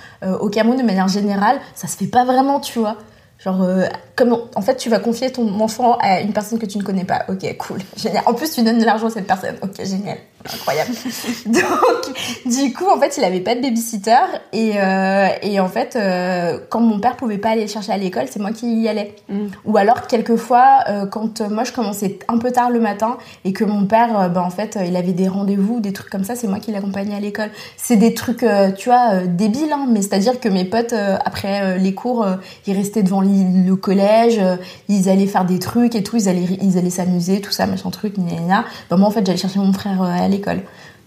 au 0.40 0.49
Cameroun 0.49 0.78
de 0.78 0.82
manière 0.82 1.08
générale, 1.08 1.61
ça 1.75 1.87
se 1.87 1.94
fait 1.94 2.06
pas 2.06 2.25
vraiment, 2.25 2.58
tu 2.58 2.78
vois. 2.78 2.96
Genre, 3.38 3.62
euh, 3.62 3.85
comme 4.14 4.38
en 4.54 4.62
fait, 4.62 4.76
tu 4.76 4.88
vas 4.88 4.99
confier 4.99 5.30
ton 5.30 5.61
enfant 5.61 5.99
à 6.00 6.20
une 6.20 6.32
personne 6.32 6.58
que 6.58 6.66
tu 6.66 6.78
ne 6.78 6.82
connais 6.82 7.04
pas. 7.04 7.25
Ok, 7.28 7.44
cool, 7.58 7.80
génial. 7.96 8.23
En 8.26 8.35
plus, 8.35 8.50
tu 8.50 8.62
donnes 8.62 8.78
de 8.78 8.85
l'argent 8.85 9.08
à 9.08 9.11
cette 9.11 9.26
personne. 9.26 9.56
Ok, 9.62 9.85
génial, 9.85 10.18
incroyable. 10.54 10.92
Donc, 11.46 12.16
du 12.46 12.72
coup, 12.72 12.86
en 12.88 12.98
fait, 12.98 13.16
il 13.16 13.24
avait 13.24 13.40
pas 13.40 13.54
de 13.54 13.60
babysitter 13.60 14.16
et 14.52 14.72
euh, 14.76 15.28
et 15.42 15.60
en 15.60 15.68
fait, 15.68 15.96
euh, 15.96 16.58
quand 16.68 16.80
mon 16.80 16.98
père 16.98 17.16
pouvait 17.16 17.38
pas 17.38 17.50
aller 17.50 17.62
le 17.62 17.68
chercher 17.68 17.92
à 17.92 17.96
l'école, 17.96 18.26
c'est 18.30 18.40
moi 18.40 18.52
qui 18.52 18.82
y 18.82 18.88
allais. 18.88 19.14
Mm. 19.28 19.46
Ou 19.64 19.76
alors 19.76 20.06
quelquefois, 20.06 20.84
euh, 20.88 21.06
quand 21.06 21.40
moi 21.50 21.64
je 21.64 21.72
commençais 21.72 22.18
un 22.28 22.38
peu 22.38 22.50
tard 22.52 22.70
le 22.70 22.80
matin 22.80 23.18
et 23.44 23.52
que 23.52 23.64
mon 23.64 23.86
père, 23.86 24.30
ben, 24.30 24.42
en 24.42 24.50
fait, 24.50 24.78
il 24.86 24.96
avait 24.96 25.12
des 25.12 25.28
rendez-vous, 25.28 25.80
des 25.80 25.92
trucs 25.92 26.10
comme 26.10 26.24
ça, 26.24 26.34
c'est 26.34 26.46
moi 26.46 26.58
qui 26.58 26.72
l'accompagnais 26.72 27.16
à 27.16 27.20
l'école. 27.20 27.50
C'est 27.76 27.96
des 27.96 28.14
trucs, 28.14 28.44
tu 28.76 28.88
vois, 28.88 29.22
débiles, 29.26 29.72
hein, 29.72 29.86
mais 29.88 30.02
c'est-à-dire 30.02 30.40
que 30.40 30.48
mes 30.48 30.64
potes, 30.64 30.94
après 31.24 31.78
les 31.78 31.94
cours, 31.94 32.26
ils 32.66 32.76
restaient 32.76 33.02
devant 33.02 33.20
le 33.20 33.74
collège, 33.74 34.40
ils 34.88 35.08
allaient 35.08 35.26
faire 35.26 35.44
des 35.44 35.58
trucs 35.58 35.94
et 35.94 36.02
tout, 36.02 36.16
ils 36.16 36.28
allaient, 36.28 36.46
ils 36.60 36.78
allaient 36.78 36.90
s'amuser, 36.90 37.40
tout 37.40 37.52
ça, 37.52 37.66
machin 37.66 37.90
truc, 37.90 38.18
gna, 38.18 38.40
gna. 38.40 38.64
Ben, 38.90 38.96
moi, 38.96 39.08
en 39.08 39.10
fait, 39.10 39.24
j'allais 39.24 39.38
chercher 39.38 39.58
mon 39.58 39.72
frère 39.72 40.02
à 40.02 40.28
l'école. 40.28 40.36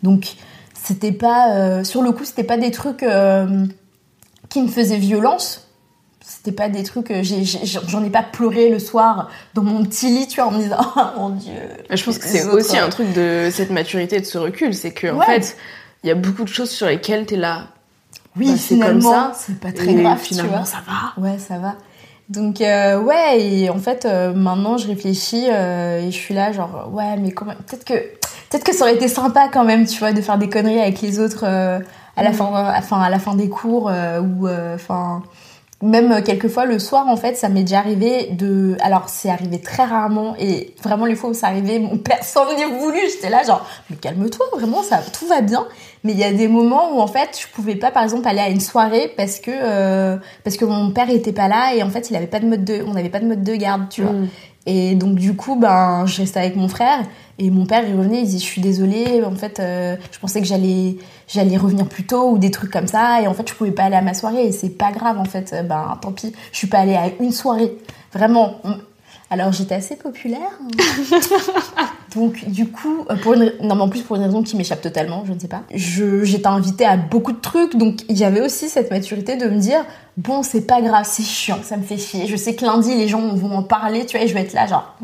Donc, 0.04 0.34
c'était 0.74 1.12
pas, 1.12 1.54
euh, 1.56 1.84
sur 1.84 2.02
le 2.02 2.12
coup, 2.12 2.26
c'était 2.26 2.44
pas 2.44 2.58
des 2.58 2.72
trucs 2.72 3.04
euh, 3.04 3.66
qui 4.50 4.62
me 4.62 4.68
faisaient 4.68 4.98
violence, 4.98 5.68
c'était 6.22 6.52
pas 6.52 6.70
des 6.70 6.84
trucs 6.84 7.10
euh, 7.12 7.24
j'en 7.24 8.04
ai 8.04 8.10
pas 8.10 8.22
pleuré 8.24 8.70
le 8.70 8.78
soir 8.80 9.30
dans 9.56 9.64
mon 9.64 9.84
petit 9.84 10.10
lit 10.10 10.28
tu 10.28 10.40
vois 10.40 10.50
en 10.50 10.52
me 10.52 10.60
disant 10.62 10.78
oh 10.96 11.02
mon 11.18 11.30
dieu 11.32 11.54
Je 11.90 12.04
pense 12.04 12.18
que 12.20 12.26
c'est 12.28 12.46
aussi 12.46 12.78
un 12.78 12.88
truc 12.90 13.12
de 13.14 13.50
cette 13.52 13.72
maturité 13.72 14.20
de 14.20 14.26
ce 14.26 14.38
recul. 14.38 14.74
C'est 14.76 14.92
que, 14.92 15.08
en 15.08 15.22
fait, 15.22 15.58
il 16.04 16.08
y 16.08 16.12
a 16.12 16.16
beaucoup 16.16 16.44
de 16.44 16.50
choses 16.50 16.70
sur 16.70 16.86
lesquelles 16.88 17.26
t'es 17.26 17.36
là. 17.36 17.68
oui 18.38 18.52
Bah, 18.52 18.58
finalement 18.58 19.32
c'est 19.34 19.60
pas 19.60 19.72
très 19.72 19.90
et 19.92 19.96
grave 19.96 20.20
tu 20.22 20.30
finalement, 20.36 20.58
vois 20.58 20.66
ça 20.66 20.78
va. 20.88 21.22
ouais 21.22 21.38
ça 21.40 21.58
va 21.58 21.76
donc 22.30 22.62
euh, 22.62 23.02
ouais 23.02 23.42
et 23.42 23.70
en 23.72 23.80
fait 23.80 24.06
euh, 24.06 24.32
maintenant 24.34 24.78
je 24.78 24.88
réfléchis 24.88 25.48
euh, 25.50 26.00
et 26.02 26.12
je 26.12 26.18
suis 26.18 26.36
là 26.36 26.52
genre 26.52 26.90
ouais 26.94 27.18
mais 27.18 27.32
comment 27.32 27.54
peut-être 27.68 27.84
que 27.86 27.94
peut-être 28.50 28.64
que 28.64 28.74
ça 28.74 28.86
aurait 28.86 28.96
été 28.96 29.08
sympa 29.08 29.50
quand 29.52 29.64
même 29.64 29.86
tu 29.86 30.00
vois 30.00 30.14
de 30.14 30.22
faire 30.22 30.38
des 30.38 30.50
conneries 30.50 30.80
avec 30.80 31.02
les 31.02 31.20
autres 31.20 31.44
euh, 31.46 31.80
à 32.16 32.24
la 32.24 32.34
fin 32.34 32.46
enfin 32.78 33.02
à 33.02 33.10
la 33.10 33.20
fin 33.20 33.36
des 33.36 33.50
cours 33.50 33.90
euh, 33.90 34.20
ou 34.22 34.48
euh, 34.48 34.76
enfin 34.76 35.24
même 35.82 36.12
euh, 36.12 36.22
quelquefois 36.22 36.66
le 36.66 36.78
soir 36.78 37.08
en 37.08 37.16
fait 37.16 37.38
ça 37.38 37.48
m'est 37.48 37.62
déjà 37.62 37.80
arrivé 37.80 38.30
de 38.32 38.76
alors 38.82 39.08
c'est 39.08 39.30
arrivé 39.30 39.62
très 39.62 39.86
rarement 39.86 40.36
et 40.38 40.74
vraiment 40.84 41.06
les 41.06 41.16
fois 41.16 41.30
où 41.30 41.34
ça 41.34 41.48
arrivait 41.48 41.80
mon 41.80 41.98
père 41.98 42.24
s'en 42.24 42.50
est 42.50 42.66
voulu 42.66 43.00
j'étais 43.10 43.30
là 43.30 43.44
genre 43.44 43.66
mais 43.90 43.96
calme-toi 43.96 44.46
vraiment 44.54 44.84
ça 44.84 45.00
tout 45.18 45.28
va 45.28 45.42
bien 45.42 45.66
mais 46.04 46.12
il 46.12 46.20
y 46.20 46.24
a 46.24 46.34
des 46.34 46.50
moments 46.50 46.96
où 46.96 47.00
en 47.00 47.08
fait 47.08 47.40
je 47.42 47.48
pouvais 47.54 47.76
pas 47.76 47.92
par 47.92 48.04
exemple 48.04 48.28
aller 48.28 48.40
à 48.40 48.50
une 48.50 48.60
soirée 48.60 49.14
parce 49.16 49.40
que 49.40 49.52
euh, 49.52 50.18
parce 50.44 50.58
que 50.58 50.66
mon 50.66 50.92
père 50.92 51.10
était 51.10 51.34
pas 51.34 51.48
là 51.48 51.74
et 51.74 51.82
en 51.82 51.90
fait 51.90 52.10
il 52.10 52.16
avait 52.18 52.28
pas 52.28 52.40
de 52.40 52.48
mode 52.48 52.66
de 52.66 52.84
on 52.86 52.94
n'avait 52.94 53.10
pas 53.10 53.20
de 53.20 53.28
mode 53.28 53.44
de 53.44 53.56
garde 53.56 53.88
tu 53.90 54.02
vois. 54.02 54.12
Mm. 54.12 54.28
Et 54.66 54.96
donc 54.96 55.16
du 55.16 55.36
coup 55.36 55.56
ben 55.56 56.06
je 56.06 56.22
restais 56.22 56.40
avec 56.40 56.56
mon 56.56 56.68
frère 56.68 57.06
et 57.38 57.50
mon 57.50 57.66
père 57.66 57.88
il 57.88 57.96
revenait 57.96 58.20
il 58.20 58.26
disait 58.26 58.40
je 58.40 58.44
suis 58.44 58.62
désolée 58.62 59.24
en 59.24 59.36
fait 59.36 59.60
euh, 59.60 59.96
je 60.12 60.20
pensais 60.20 60.42
que 60.42 60.48
j'allais 60.48 60.98
j'allais 61.30 61.58
revenir 61.58 61.88
plus 61.88 62.06
tôt 62.06 62.32
ou 62.32 62.38
des 62.38 62.52
trucs 62.52 62.72
comme 62.72 62.88
ça. 62.88 63.22
Et 63.22 63.28
en 63.28 63.34
fait 63.34 63.48
je 63.48 63.54
pouvais 63.54 63.72
pas 63.72 63.84
aller 63.84 63.96
à 63.96 64.02
ma 64.02 64.14
soirée 64.14 64.48
et 64.48 64.52
c'est 64.52 64.70
pas 64.70 64.92
grave 64.92 65.18
en 65.18 65.26
fait. 65.26 65.54
Euh, 65.54 65.64
ben 65.64 65.98
tant 66.02 66.12
pis 66.12 66.34
je 66.52 66.58
suis 66.58 66.68
pas 66.68 66.80
allée 66.80 66.96
à 66.96 67.10
une 67.20 67.32
soirée. 67.32 67.78
Vraiment 68.14 68.56
alors 69.30 69.52
j'étais 69.52 69.76
assez 69.76 69.96
populaire 69.96 70.52
donc 72.16 72.44
du 72.50 72.68
coup 72.68 73.06
euh, 73.10 73.16
pour 73.16 73.34
une 73.34 73.54
non 73.62 73.76
mais 73.76 73.82
en 73.82 73.90
plus 73.90 74.02
pour 74.02 74.16
une 74.16 74.24
raison 74.24 74.42
qui 74.42 74.56
m'échappe 74.56 74.82
totalement 74.82 75.24
je 75.28 75.34
ne 75.34 75.40
sais 75.40 75.48
pas. 75.48 75.64
J'étais 75.72 76.48
invitée 76.48 76.86
à 76.86 76.98
beaucoup 76.98 77.32
de 77.32 77.40
trucs 77.40 77.76
donc 77.76 78.02
il 78.10 78.18
y 78.18 78.24
avait 78.24 78.42
aussi 78.42 78.70
cette 78.70 78.92
maturité 78.92 79.36
de 79.36 79.48
me 79.48 79.60
dire 79.60 79.86
bon 80.18 80.44
c'est 80.44 80.66
pas 80.66 80.82
grave 80.82 81.06
c'est 81.08 81.24
chiant 81.24 81.60
ça 81.64 81.78
me 81.78 81.84
fait 81.84 81.98
chier. 81.98 82.28
Je 82.28 82.36
sais 82.36 82.56
que 82.56 82.66
lundi 82.66 82.96
les 82.96 83.08
gens 83.08 83.36
vont 83.36 83.52
en 83.56 83.64
parler 83.64 84.06
tu 84.06 84.18
vois 84.18 84.26
et 84.26 84.28
je 84.28 84.34
vais 84.34 84.42
être 84.42 84.54
là 84.54 84.68
genre. 84.68 84.96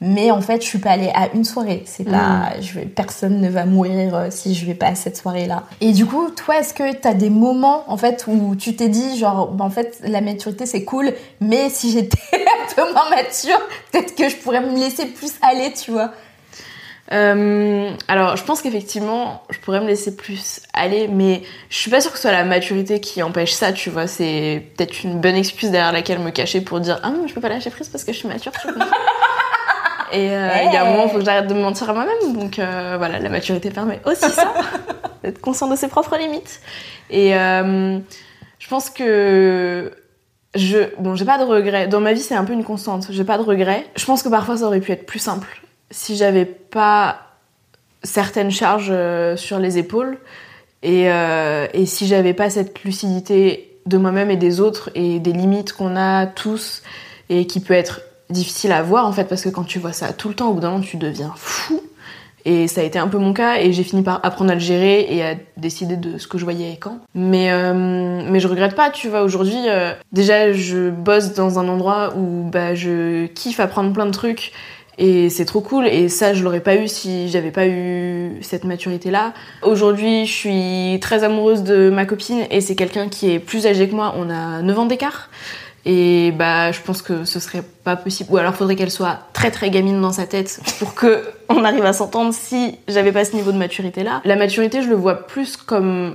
Mais 0.00 0.30
en 0.30 0.40
fait 0.40 0.62
je 0.62 0.66
suis 0.66 0.78
pas 0.78 0.90
allée 0.90 1.10
à 1.14 1.28
une 1.34 1.44
soirée 1.44 1.82
c'est 1.86 2.04
pas 2.04 2.60
je 2.60 2.74
vais 2.74 2.86
personne 2.86 3.40
ne 3.40 3.48
va 3.48 3.64
mourir 3.64 4.14
euh, 4.14 4.26
si 4.30 4.54
je 4.54 4.66
vais 4.66 4.74
pas 4.74 4.88
à 4.88 4.94
cette 4.94 5.16
soirée 5.16 5.46
là 5.46 5.64
et 5.80 5.92
du 5.92 6.04
coup 6.04 6.30
toi 6.30 6.58
est-ce 6.58 6.74
que 6.74 6.94
t'as 6.94 7.14
des 7.14 7.30
moments 7.30 7.84
en 7.86 7.96
fait 7.96 8.24
où 8.26 8.56
tu 8.56 8.76
t'es 8.76 8.88
dit 8.88 9.18
genre 9.18 9.48
bah, 9.48 9.64
en 9.64 9.70
fait 9.70 10.00
la 10.02 10.20
maturité 10.20 10.66
c'est 10.66 10.84
cool 10.84 11.12
mais 11.40 11.68
si 11.70 11.90
j'étais 11.90 12.18
un 12.32 12.74
peu 12.74 12.92
moins 12.92 13.08
mature 13.10 13.60
peut-être 13.92 14.14
que 14.14 14.28
je 14.28 14.36
pourrais 14.36 14.60
me 14.60 14.78
laisser 14.78 15.06
plus 15.06 15.32
aller 15.42 15.72
tu 15.72 15.90
vois? 15.90 16.12
Euh, 17.12 17.90
alors, 18.08 18.36
je 18.36 18.44
pense 18.44 18.62
qu'effectivement, 18.62 19.42
je 19.50 19.58
pourrais 19.58 19.80
me 19.80 19.86
laisser 19.86 20.16
plus 20.16 20.60
aller, 20.72 21.08
mais 21.08 21.42
je 21.68 21.76
suis 21.76 21.90
pas 21.90 22.00
sûre 22.00 22.10
que 22.10 22.16
ce 22.16 22.22
soit 22.22 22.32
la 22.32 22.44
maturité 22.44 23.00
qui 23.00 23.22
empêche 23.22 23.52
ça, 23.52 23.72
tu 23.72 23.90
vois. 23.90 24.06
C'est 24.06 24.66
peut-être 24.76 25.04
une 25.04 25.20
bonne 25.20 25.36
excuse 25.36 25.70
derrière 25.70 25.92
laquelle 25.92 26.18
me 26.18 26.30
cacher 26.30 26.60
pour 26.60 26.80
dire 26.80 27.00
Ah 27.02 27.10
non, 27.10 27.26
je 27.26 27.34
peux 27.34 27.40
pas 27.40 27.50
lâcher 27.50 27.70
prise 27.70 27.88
parce 27.88 28.04
que 28.04 28.12
je 28.12 28.18
suis 28.18 28.28
mature, 28.28 28.52
tu 28.52 28.72
vois. 28.72 28.86
Et 30.14 30.30
euh, 30.30 30.48
il 30.66 30.72
y 30.72 30.76
a 30.76 30.86
un 30.86 30.90
moment, 30.90 31.04
il 31.06 31.10
faut 31.10 31.18
que 31.18 31.24
j'arrête 31.24 31.48
de 31.48 31.54
me 31.54 31.60
mentir 31.60 31.90
à 31.90 31.92
moi-même. 31.92 32.34
Donc 32.34 32.58
euh, 32.58 32.94
voilà, 32.98 33.18
la 33.18 33.28
maturité 33.28 33.70
permet 33.70 34.00
aussi 34.04 34.30
ça, 34.30 34.54
d'être 35.24 35.40
conscient 35.40 35.66
de 35.66 35.74
ses 35.74 35.88
propres 35.88 36.16
limites. 36.16 36.60
Et 37.10 37.36
euh, 37.36 37.98
je 38.60 38.68
pense 38.68 38.90
que 38.90 39.92
je 40.54 40.78
bon, 41.00 41.16
j'ai 41.16 41.24
pas 41.24 41.38
de 41.38 41.44
regrets. 41.44 41.88
Dans 41.88 42.00
ma 42.00 42.12
vie, 42.12 42.20
c'est 42.20 42.36
un 42.36 42.44
peu 42.44 42.52
une 42.52 42.62
constante. 42.62 43.08
J'ai 43.10 43.24
pas 43.24 43.38
de 43.38 43.42
regrets. 43.42 43.86
Je 43.96 44.04
pense 44.04 44.22
que 44.22 44.28
parfois, 44.28 44.56
ça 44.58 44.66
aurait 44.66 44.80
pu 44.80 44.92
être 44.92 45.04
plus 45.04 45.18
simple 45.18 45.60
si 45.90 46.16
j'avais 46.16 46.44
pas 46.44 47.18
certaines 48.04 48.50
charges 48.50 48.90
euh, 48.90 49.36
sur 49.36 49.58
les 49.58 49.78
épaules 49.78 50.18
et, 50.82 51.04
et 51.06 51.86
si 51.86 52.06
j'avais 52.06 52.34
pas 52.34 52.50
cette 52.50 52.84
lucidité 52.84 53.78
de 53.86 53.96
moi-même 53.96 54.30
et 54.30 54.36
des 54.36 54.60
autres 54.60 54.90
et 54.94 55.18
des 55.18 55.32
limites 55.32 55.72
qu'on 55.72 55.96
a 55.96 56.26
tous 56.26 56.82
et 57.30 57.46
qui 57.46 57.60
peut 57.60 57.72
être 57.72 58.02
difficile 58.30 58.72
à 58.72 58.82
voir 58.82 59.06
en 59.06 59.12
fait 59.12 59.24
parce 59.24 59.42
que 59.42 59.48
quand 59.48 59.64
tu 59.64 59.78
vois 59.78 59.92
ça 59.92 60.12
tout 60.12 60.28
le 60.28 60.34
temps 60.34 60.48
au 60.48 60.54
bout 60.54 60.60
d'un 60.60 60.70
moment 60.70 60.82
tu 60.82 60.96
deviens 60.96 61.32
fou 61.36 61.80
et 62.44 62.68
ça 62.68 62.82
a 62.82 62.84
été 62.84 62.98
un 62.98 63.08
peu 63.08 63.18
mon 63.18 63.32
cas 63.32 63.56
et 63.58 63.72
j'ai 63.72 63.82
fini 63.82 64.02
par 64.02 64.20
apprendre 64.22 64.50
à 64.50 64.54
le 64.54 64.60
gérer 64.60 65.06
et 65.08 65.24
à 65.24 65.34
décider 65.56 65.96
de 65.96 66.18
ce 66.18 66.26
que 66.26 66.36
je 66.36 66.44
voyais 66.44 66.72
et 66.72 66.76
quand. 66.76 66.98
Mais, 67.14 67.50
euh, 67.50 68.22
mais 68.28 68.38
je 68.38 68.48
regrette 68.48 68.74
pas, 68.74 68.90
tu 68.90 69.08
vois, 69.08 69.22
aujourd'hui, 69.22 69.68
euh, 69.68 69.92
déjà 70.12 70.52
je 70.52 70.90
bosse 70.90 71.32
dans 71.32 71.58
un 71.58 71.68
endroit 71.68 72.12
où 72.16 72.48
bah, 72.50 72.74
je 72.74 73.26
kiffe 73.26 73.60
apprendre 73.60 73.92
plein 73.92 74.06
de 74.06 74.10
trucs 74.10 74.52
et 74.98 75.28
c'est 75.30 75.46
trop 75.46 75.60
cool 75.60 75.88
et 75.88 76.08
ça 76.08 76.34
je 76.34 76.44
l'aurais 76.44 76.60
pas 76.60 76.76
eu 76.76 76.86
si 76.86 77.28
j'avais 77.28 77.50
pas 77.50 77.66
eu 77.66 78.38
cette 78.42 78.64
maturité 78.64 79.10
là. 79.10 79.32
Aujourd'hui 79.62 80.26
je 80.26 80.32
suis 80.32 81.00
très 81.00 81.24
amoureuse 81.24 81.62
de 81.62 81.88
ma 81.88 82.04
copine 82.04 82.44
et 82.50 82.60
c'est 82.60 82.76
quelqu'un 82.76 83.08
qui 83.08 83.32
est 83.32 83.38
plus 83.38 83.66
âgé 83.66 83.88
que 83.88 83.94
moi, 83.94 84.14
on 84.18 84.28
a 84.28 84.60
9 84.60 84.78
ans 84.78 84.86
d'écart. 84.86 85.30
Et 85.86 86.32
bah, 86.32 86.72
je 86.72 86.80
pense 86.80 87.02
que 87.02 87.24
ce 87.24 87.38
serait 87.40 87.62
pas 87.62 87.94
possible. 87.96 88.30
Ou 88.32 88.38
alors, 88.38 88.54
faudrait 88.54 88.74
qu'elle 88.76 88.90
soit 88.90 89.18
très 89.34 89.50
très 89.50 89.68
gamine 89.70 90.00
dans 90.00 90.12
sa 90.12 90.26
tête 90.26 90.60
pour 90.78 90.94
que 90.94 91.22
on 91.48 91.62
arrive 91.64 91.84
à 91.84 91.92
s'entendre 91.92 92.32
si 92.32 92.78
j'avais 92.88 93.12
pas 93.12 93.24
ce 93.24 93.34
niveau 93.36 93.52
de 93.52 93.58
maturité 93.58 94.02
là. 94.02 94.22
La 94.24 94.36
maturité, 94.36 94.82
je 94.82 94.88
le 94.88 94.94
vois 94.96 95.26
plus 95.26 95.56
comme 95.58 96.14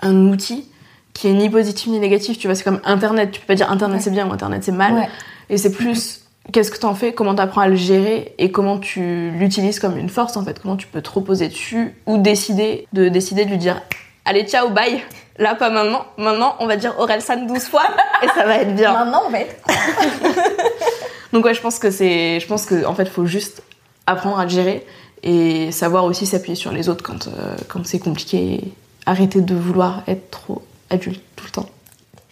un 0.00 0.14
outil 0.28 0.68
qui 1.12 1.28
est 1.28 1.32
ni 1.32 1.50
positif 1.50 1.88
ni 1.88 1.98
négatif. 1.98 2.38
Tu 2.38 2.46
vois, 2.46 2.54
c'est 2.54 2.64
comme 2.64 2.80
Internet. 2.84 3.32
Tu 3.32 3.40
peux 3.40 3.46
pas 3.46 3.54
dire 3.56 3.70
Internet 3.70 3.96
Ouais. 3.98 4.02
c'est 4.04 4.10
bien 4.10 4.28
ou 4.28 4.32
Internet 4.32 4.62
c'est 4.64 4.72
mal. 4.72 4.94
Ouais. 4.94 5.08
Et 5.50 5.58
c'est 5.58 5.72
plus 5.72 6.20
qu'est-ce 6.52 6.70
que 6.70 6.78
t'en 6.78 6.94
fais, 6.94 7.12
comment 7.12 7.34
t'apprends 7.34 7.60
à 7.62 7.68
le 7.68 7.76
gérer? 7.76 8.34
Et 8.38 8.50
comment 8.52 8.78
tu 8.78 9.30
l'utilises 9.32 9.80
comme 9.80 9.98
une 9.98 10.08
force 10.08 10.36
en 10.36 10.44
fait? 10.44 10.60
Comment 10.60 10.76
tu 10.76 10.86
peux 10.86 11.02
te 11.02 11.10
reposer 11.10 11.48
dessus 11.48 11.94
ou 12.06 12.18
décider 12.18 12.86
de 12.92 13.08
décider 13.08 13.44
de 13.44 13.50
lui 13.50 13.58
dire 13.58 13.80
allez, 14.24 14.44
ciao, 14.44 14.70
bye? 14.70 15.02
Là, 15.38 15.54
pas 15.54 15.70
maintenant. 15.70 16.04
Maintenant, 16.18 16.56
on 16.60 16.66
va 16.66 16.76
dire 16.76 16.94
Orelsan 16.98 17.46
12 17.46 17.62
fois 17.64 17.84
et 18.22 18.28
ça 18.28 18.44
va 18.44 18.56
être 18.56 18.74
bien. 18.74 18.92
Maintenant, 18.92 19.22
on 19.26 19.30
va 19.30 19.40
être. 19.40 19.56
Donc 21.32 21.44
ouais, 21.44 21.54
je 21.54 21.60
pense 21.60 21.78
que 21.78 21.90
c'est, 21.90 22.40
je 22.40 22.46
pense 22.46 22.66
que 22.66 22.84
en 22.84 22.94
fait, 22.94 23.06
faut 23.06 23.24
juste 23.24 23.62
apprendre 24.06 24.38
à 24.38 24.46
gérer 24.46 24.86
et 25.22 25.72
savoir 25.72 26.04
aussi 26.04 26.26
s'appuyer 26.26 26.56
sur 26.56 26.72
les 26.72 26.88
autres 26.88 27.02
quand 27.02 27.28
euh, 27.28 27.56
quand 27.68 27.86
c'est 27.86 27.98
compliqué. 27.98 28.54
et 28.54 28.72
Arrêter 29.06 29.40
de 29.40 29.54
vouloir 29.54 30.02
être 30.06 30.30
trop 30.30 30.62
adulte 30.90 31.22
tout 31.34 31.44
le 31.44 31.50
temps. 31.50 31.68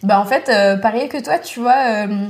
Bah 0.03 0.19
en 0.19 0.25
fait, 0.25 0.47
euh, 0.49 0.77
pareil 0.77 1.09
que 1.09 1.21
toi, 1.21 1.37
tu 1.37 1.59
vois, 1.59 2.05
euh, 2.05 2.27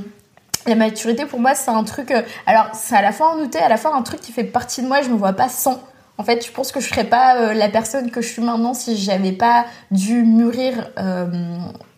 la 0.66 0.74
maturité 0.74 1.26
pour 1.26 1.38
moi 1.38 1.54
c'est 1.54 1.70
un 1.70 1.84
truc. 1.84 2.12
alors 2.46 2.66
c'est 2.72 2.96
à 2.96 3.02
la 3.02 3.12
fois 3.12 3.34
un 3.34 3.38
outil, 3.38 3.58
à 3.58 3.68
la 3.68 3.76
fois 3.76 3.94
un 3.94 4.02
truc 4.02 4.20
qui 4.20 4.32
fait 4.32 4.44
partie 4.44 4.82
de 4.82 4.88
moi. 4.88 5.02
Je 5.02 5.10
me 5.10 5.16
vois 5.16 5.34
pas 5.34 5.48
sans. 5.48 5.80
En 6.18 6.24
fait, 6.24 6.46
je 6.46 6.52
pense 6.52 6.72
que 6.72 6.80
je 6.80 6.88
serais 6.88 7.04
pas 7.04 7.36
euh, 7.36 7.54
la 7.54 7.68
personne 7.68 8.10
que 8.10 8.20
je 8.20 8.28
suis 8.28 8.42
maintenant 8.42 8.74
si 8.74 8.96
j'avais 8.96 9.32
pas 9.32 9.64
dû 9.90 10.22
mûrir 10.22 10.90
euh, 10.98 11.26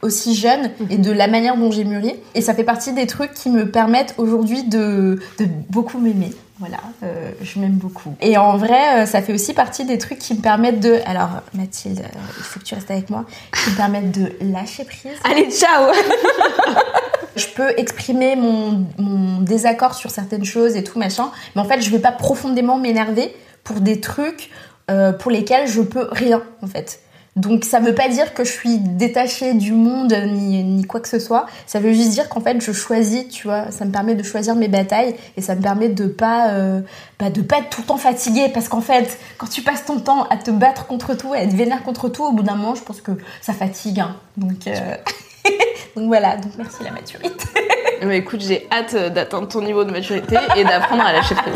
aussi 0.03 0.37
jeune 0.37 0.71
et 0.89 0.99
de 0.99 1.11
la 1.11 1.27
manière 1.27 1.57
dont 1.57 1.71
j'ai 1.73 1.85
mûri. 1.85 2.15
Et 2.35 2.41
ça 2.41 2.55
fait 2.55 2.65
partie 2.65 2.93
des 2.93 3.07
trucs 3.07 3.35
qui 3.35 3.51
me 3.51 3.71
permettent 3.71 4.15
aujourd'hui 4.17 4.63
de, 4.63 5.21
de 5.39 5.47
beaucoup 5.69 5.99
m'aimer. 5.99 6.31
Voilà, 6.61 6.77
euh, 7.03 7.33
je 7.43 7.59
m'aime 7.59 7.73
beaucoup. 7.73 8.15
Et 8.21 8.39
en 8.39 8.57
vrai, 8.57 9.05
ça 9.07 9.21
fait 9.21 9.33
aussi 9.33 9.53
partie 9.53 9.85
des 9.85 9.99
trucs 9.99 10.21
qui 10.21 10.35
me 10.35 10.41
permettent 10.41 10.79
de. 10.79 11.01
Alors, 11.05 11.31
Mathilde, 11.53 12.01
il 12.39 12.45
faut 12.45 12.61
que 12.61 12.65
tu 12.65 12.77
restes 12.77 12.93
avec 12.93 13.11
moi. 13.11 13.25
Qui 13.65 13.71
me 13.73 13.77
permettent 13.77 14.13
de 14.13 14.31
lâcher 14.41 14.85
prise. 14.85 15.19
Allez, 15.25 15.51
ciao. 15.51 15.93
Je 17.37 17.47
peux 17.49 17.77
exprimer 17.77 18.37
mon, 18.37 18.87
mon 18.97 19.41
désaccord 19.41 19.95
sur 19.95 20.13
certaines 20.13 20.45
choses 20.45 20.77
et 20.77 20.85
tout 20.85 21.01
machin, 21.01 21.33
mais 21.57 21.63
en 21.63 21.65
fait, 21.65 21.81
je 21.81 21.91
vais 21.91 21.99
pas 21.99 22.13
profondément 22.13 22.79
m'énerver 22.79 23.35
pour 23.65 23.81
des 23.81 24.01
trucs 24.01 24.51
euh, 24.91 25.13
pour 25.13 25.31
lesquels 25.31 25.67
je 25.67 25.81
peux 25.81 26.09
rien 26.13 26.43
en 26.63 26.67
fait. 26.67 27.01
Donc 27.37 27.65
ça 27.65 27.81
veut 27.81 27.97
pas 27.97 28.09
dire 28.09 28.33
que 28.33 28.45
je 28.45 28.53
suis 28.53 28.79
détachée 28.79 29.55
du 29.55 29.73
monde 29.73 30.13
ni, 30.29 30.63
ni 30.63 30.85
quoi 30.85 31.01
que 31.01 31.09
ce 31.09 31.19
soit. 31.19 31.47
Ça 31.67 31.81
veut 31.81 31.93
juste 31.93 32.11
dire 32.11 32.29
qu'en 32.29 32.41
fait 32.41 32.61
je 32.61 32.71
choisis, 32.71 33.27
tu 33.29 33.49
vois. 33.49 33.73
Ça 33.73 33.85
me 33.85 33.91
permet 33.91 34.15
de 34.15 34.23
choisir 34.23 34.55
mes 34.55 34.69
batailles 34.69 35.17
et 35.37 35.43
ça 35.43 35.57
me 35.57 35.61
permet 35.61 35.89
de 35.89 36.07
pas, 36.07 36.51
euh, 36.51 36.81
bah, 37.19 37.31
de 37.31 37.43
pas 37.43 37.59
être 37.59 37.71
tout 37.71 37.81
le 37.81 37.89
temps 37.89 37.97
fatiguée 37.97 38.51
parce 38.55 38.69
qu'en 38.69 38.81
fait 38.83 39.19
quand 39.37 39.49
tu 39.49 39.63
passes 39.63 39.85
ton 39.85 39.99
temps 39.99 40.29
à 40.29 40.37
te 40.37 40.53
battre 40.53 40.87
contre 40.87 41.15
tout, 41.15 41.33
à 41.33 41.39
être 41.39 41.55
vénère 41.55 41.83
contre 41.83 42.09
tout, 42.09 42.23
au 42.23 42.31
bout 42.33 42.45
d'un 42.45 42.55
moment 42.55 42.77
je 42.77 42.83
pense 42.83 43.01
que 43.01 43.13
ça 43.41 43.53
fatigue. 43.53 43.99
hein. 43.99 44.15
Donc 44.37 44.69
euh, 44.69 44.95
donc 45.97 46.07
voilà. 46.07 46.37
Donc 46.37 46.53
merci 46.57 46.85
la 46.85 46.93
maturité. 46.93 47.31
Bah, 48.03 48.15
écoute, 48.15 48.43
j'ai 48.47 48.69
hâte 48.71 48.95
d'atteindre 49.15 49.49
ton 49.49 49.63
niveau 49.63 49.83
de 49.83 49.91
maturité 49.91 50.37
et 50.57 50.65
d'apprendre 50.65 51.05
à 51.07 51.13
lâcher 51.15 51.35
prise. 51.35 51.55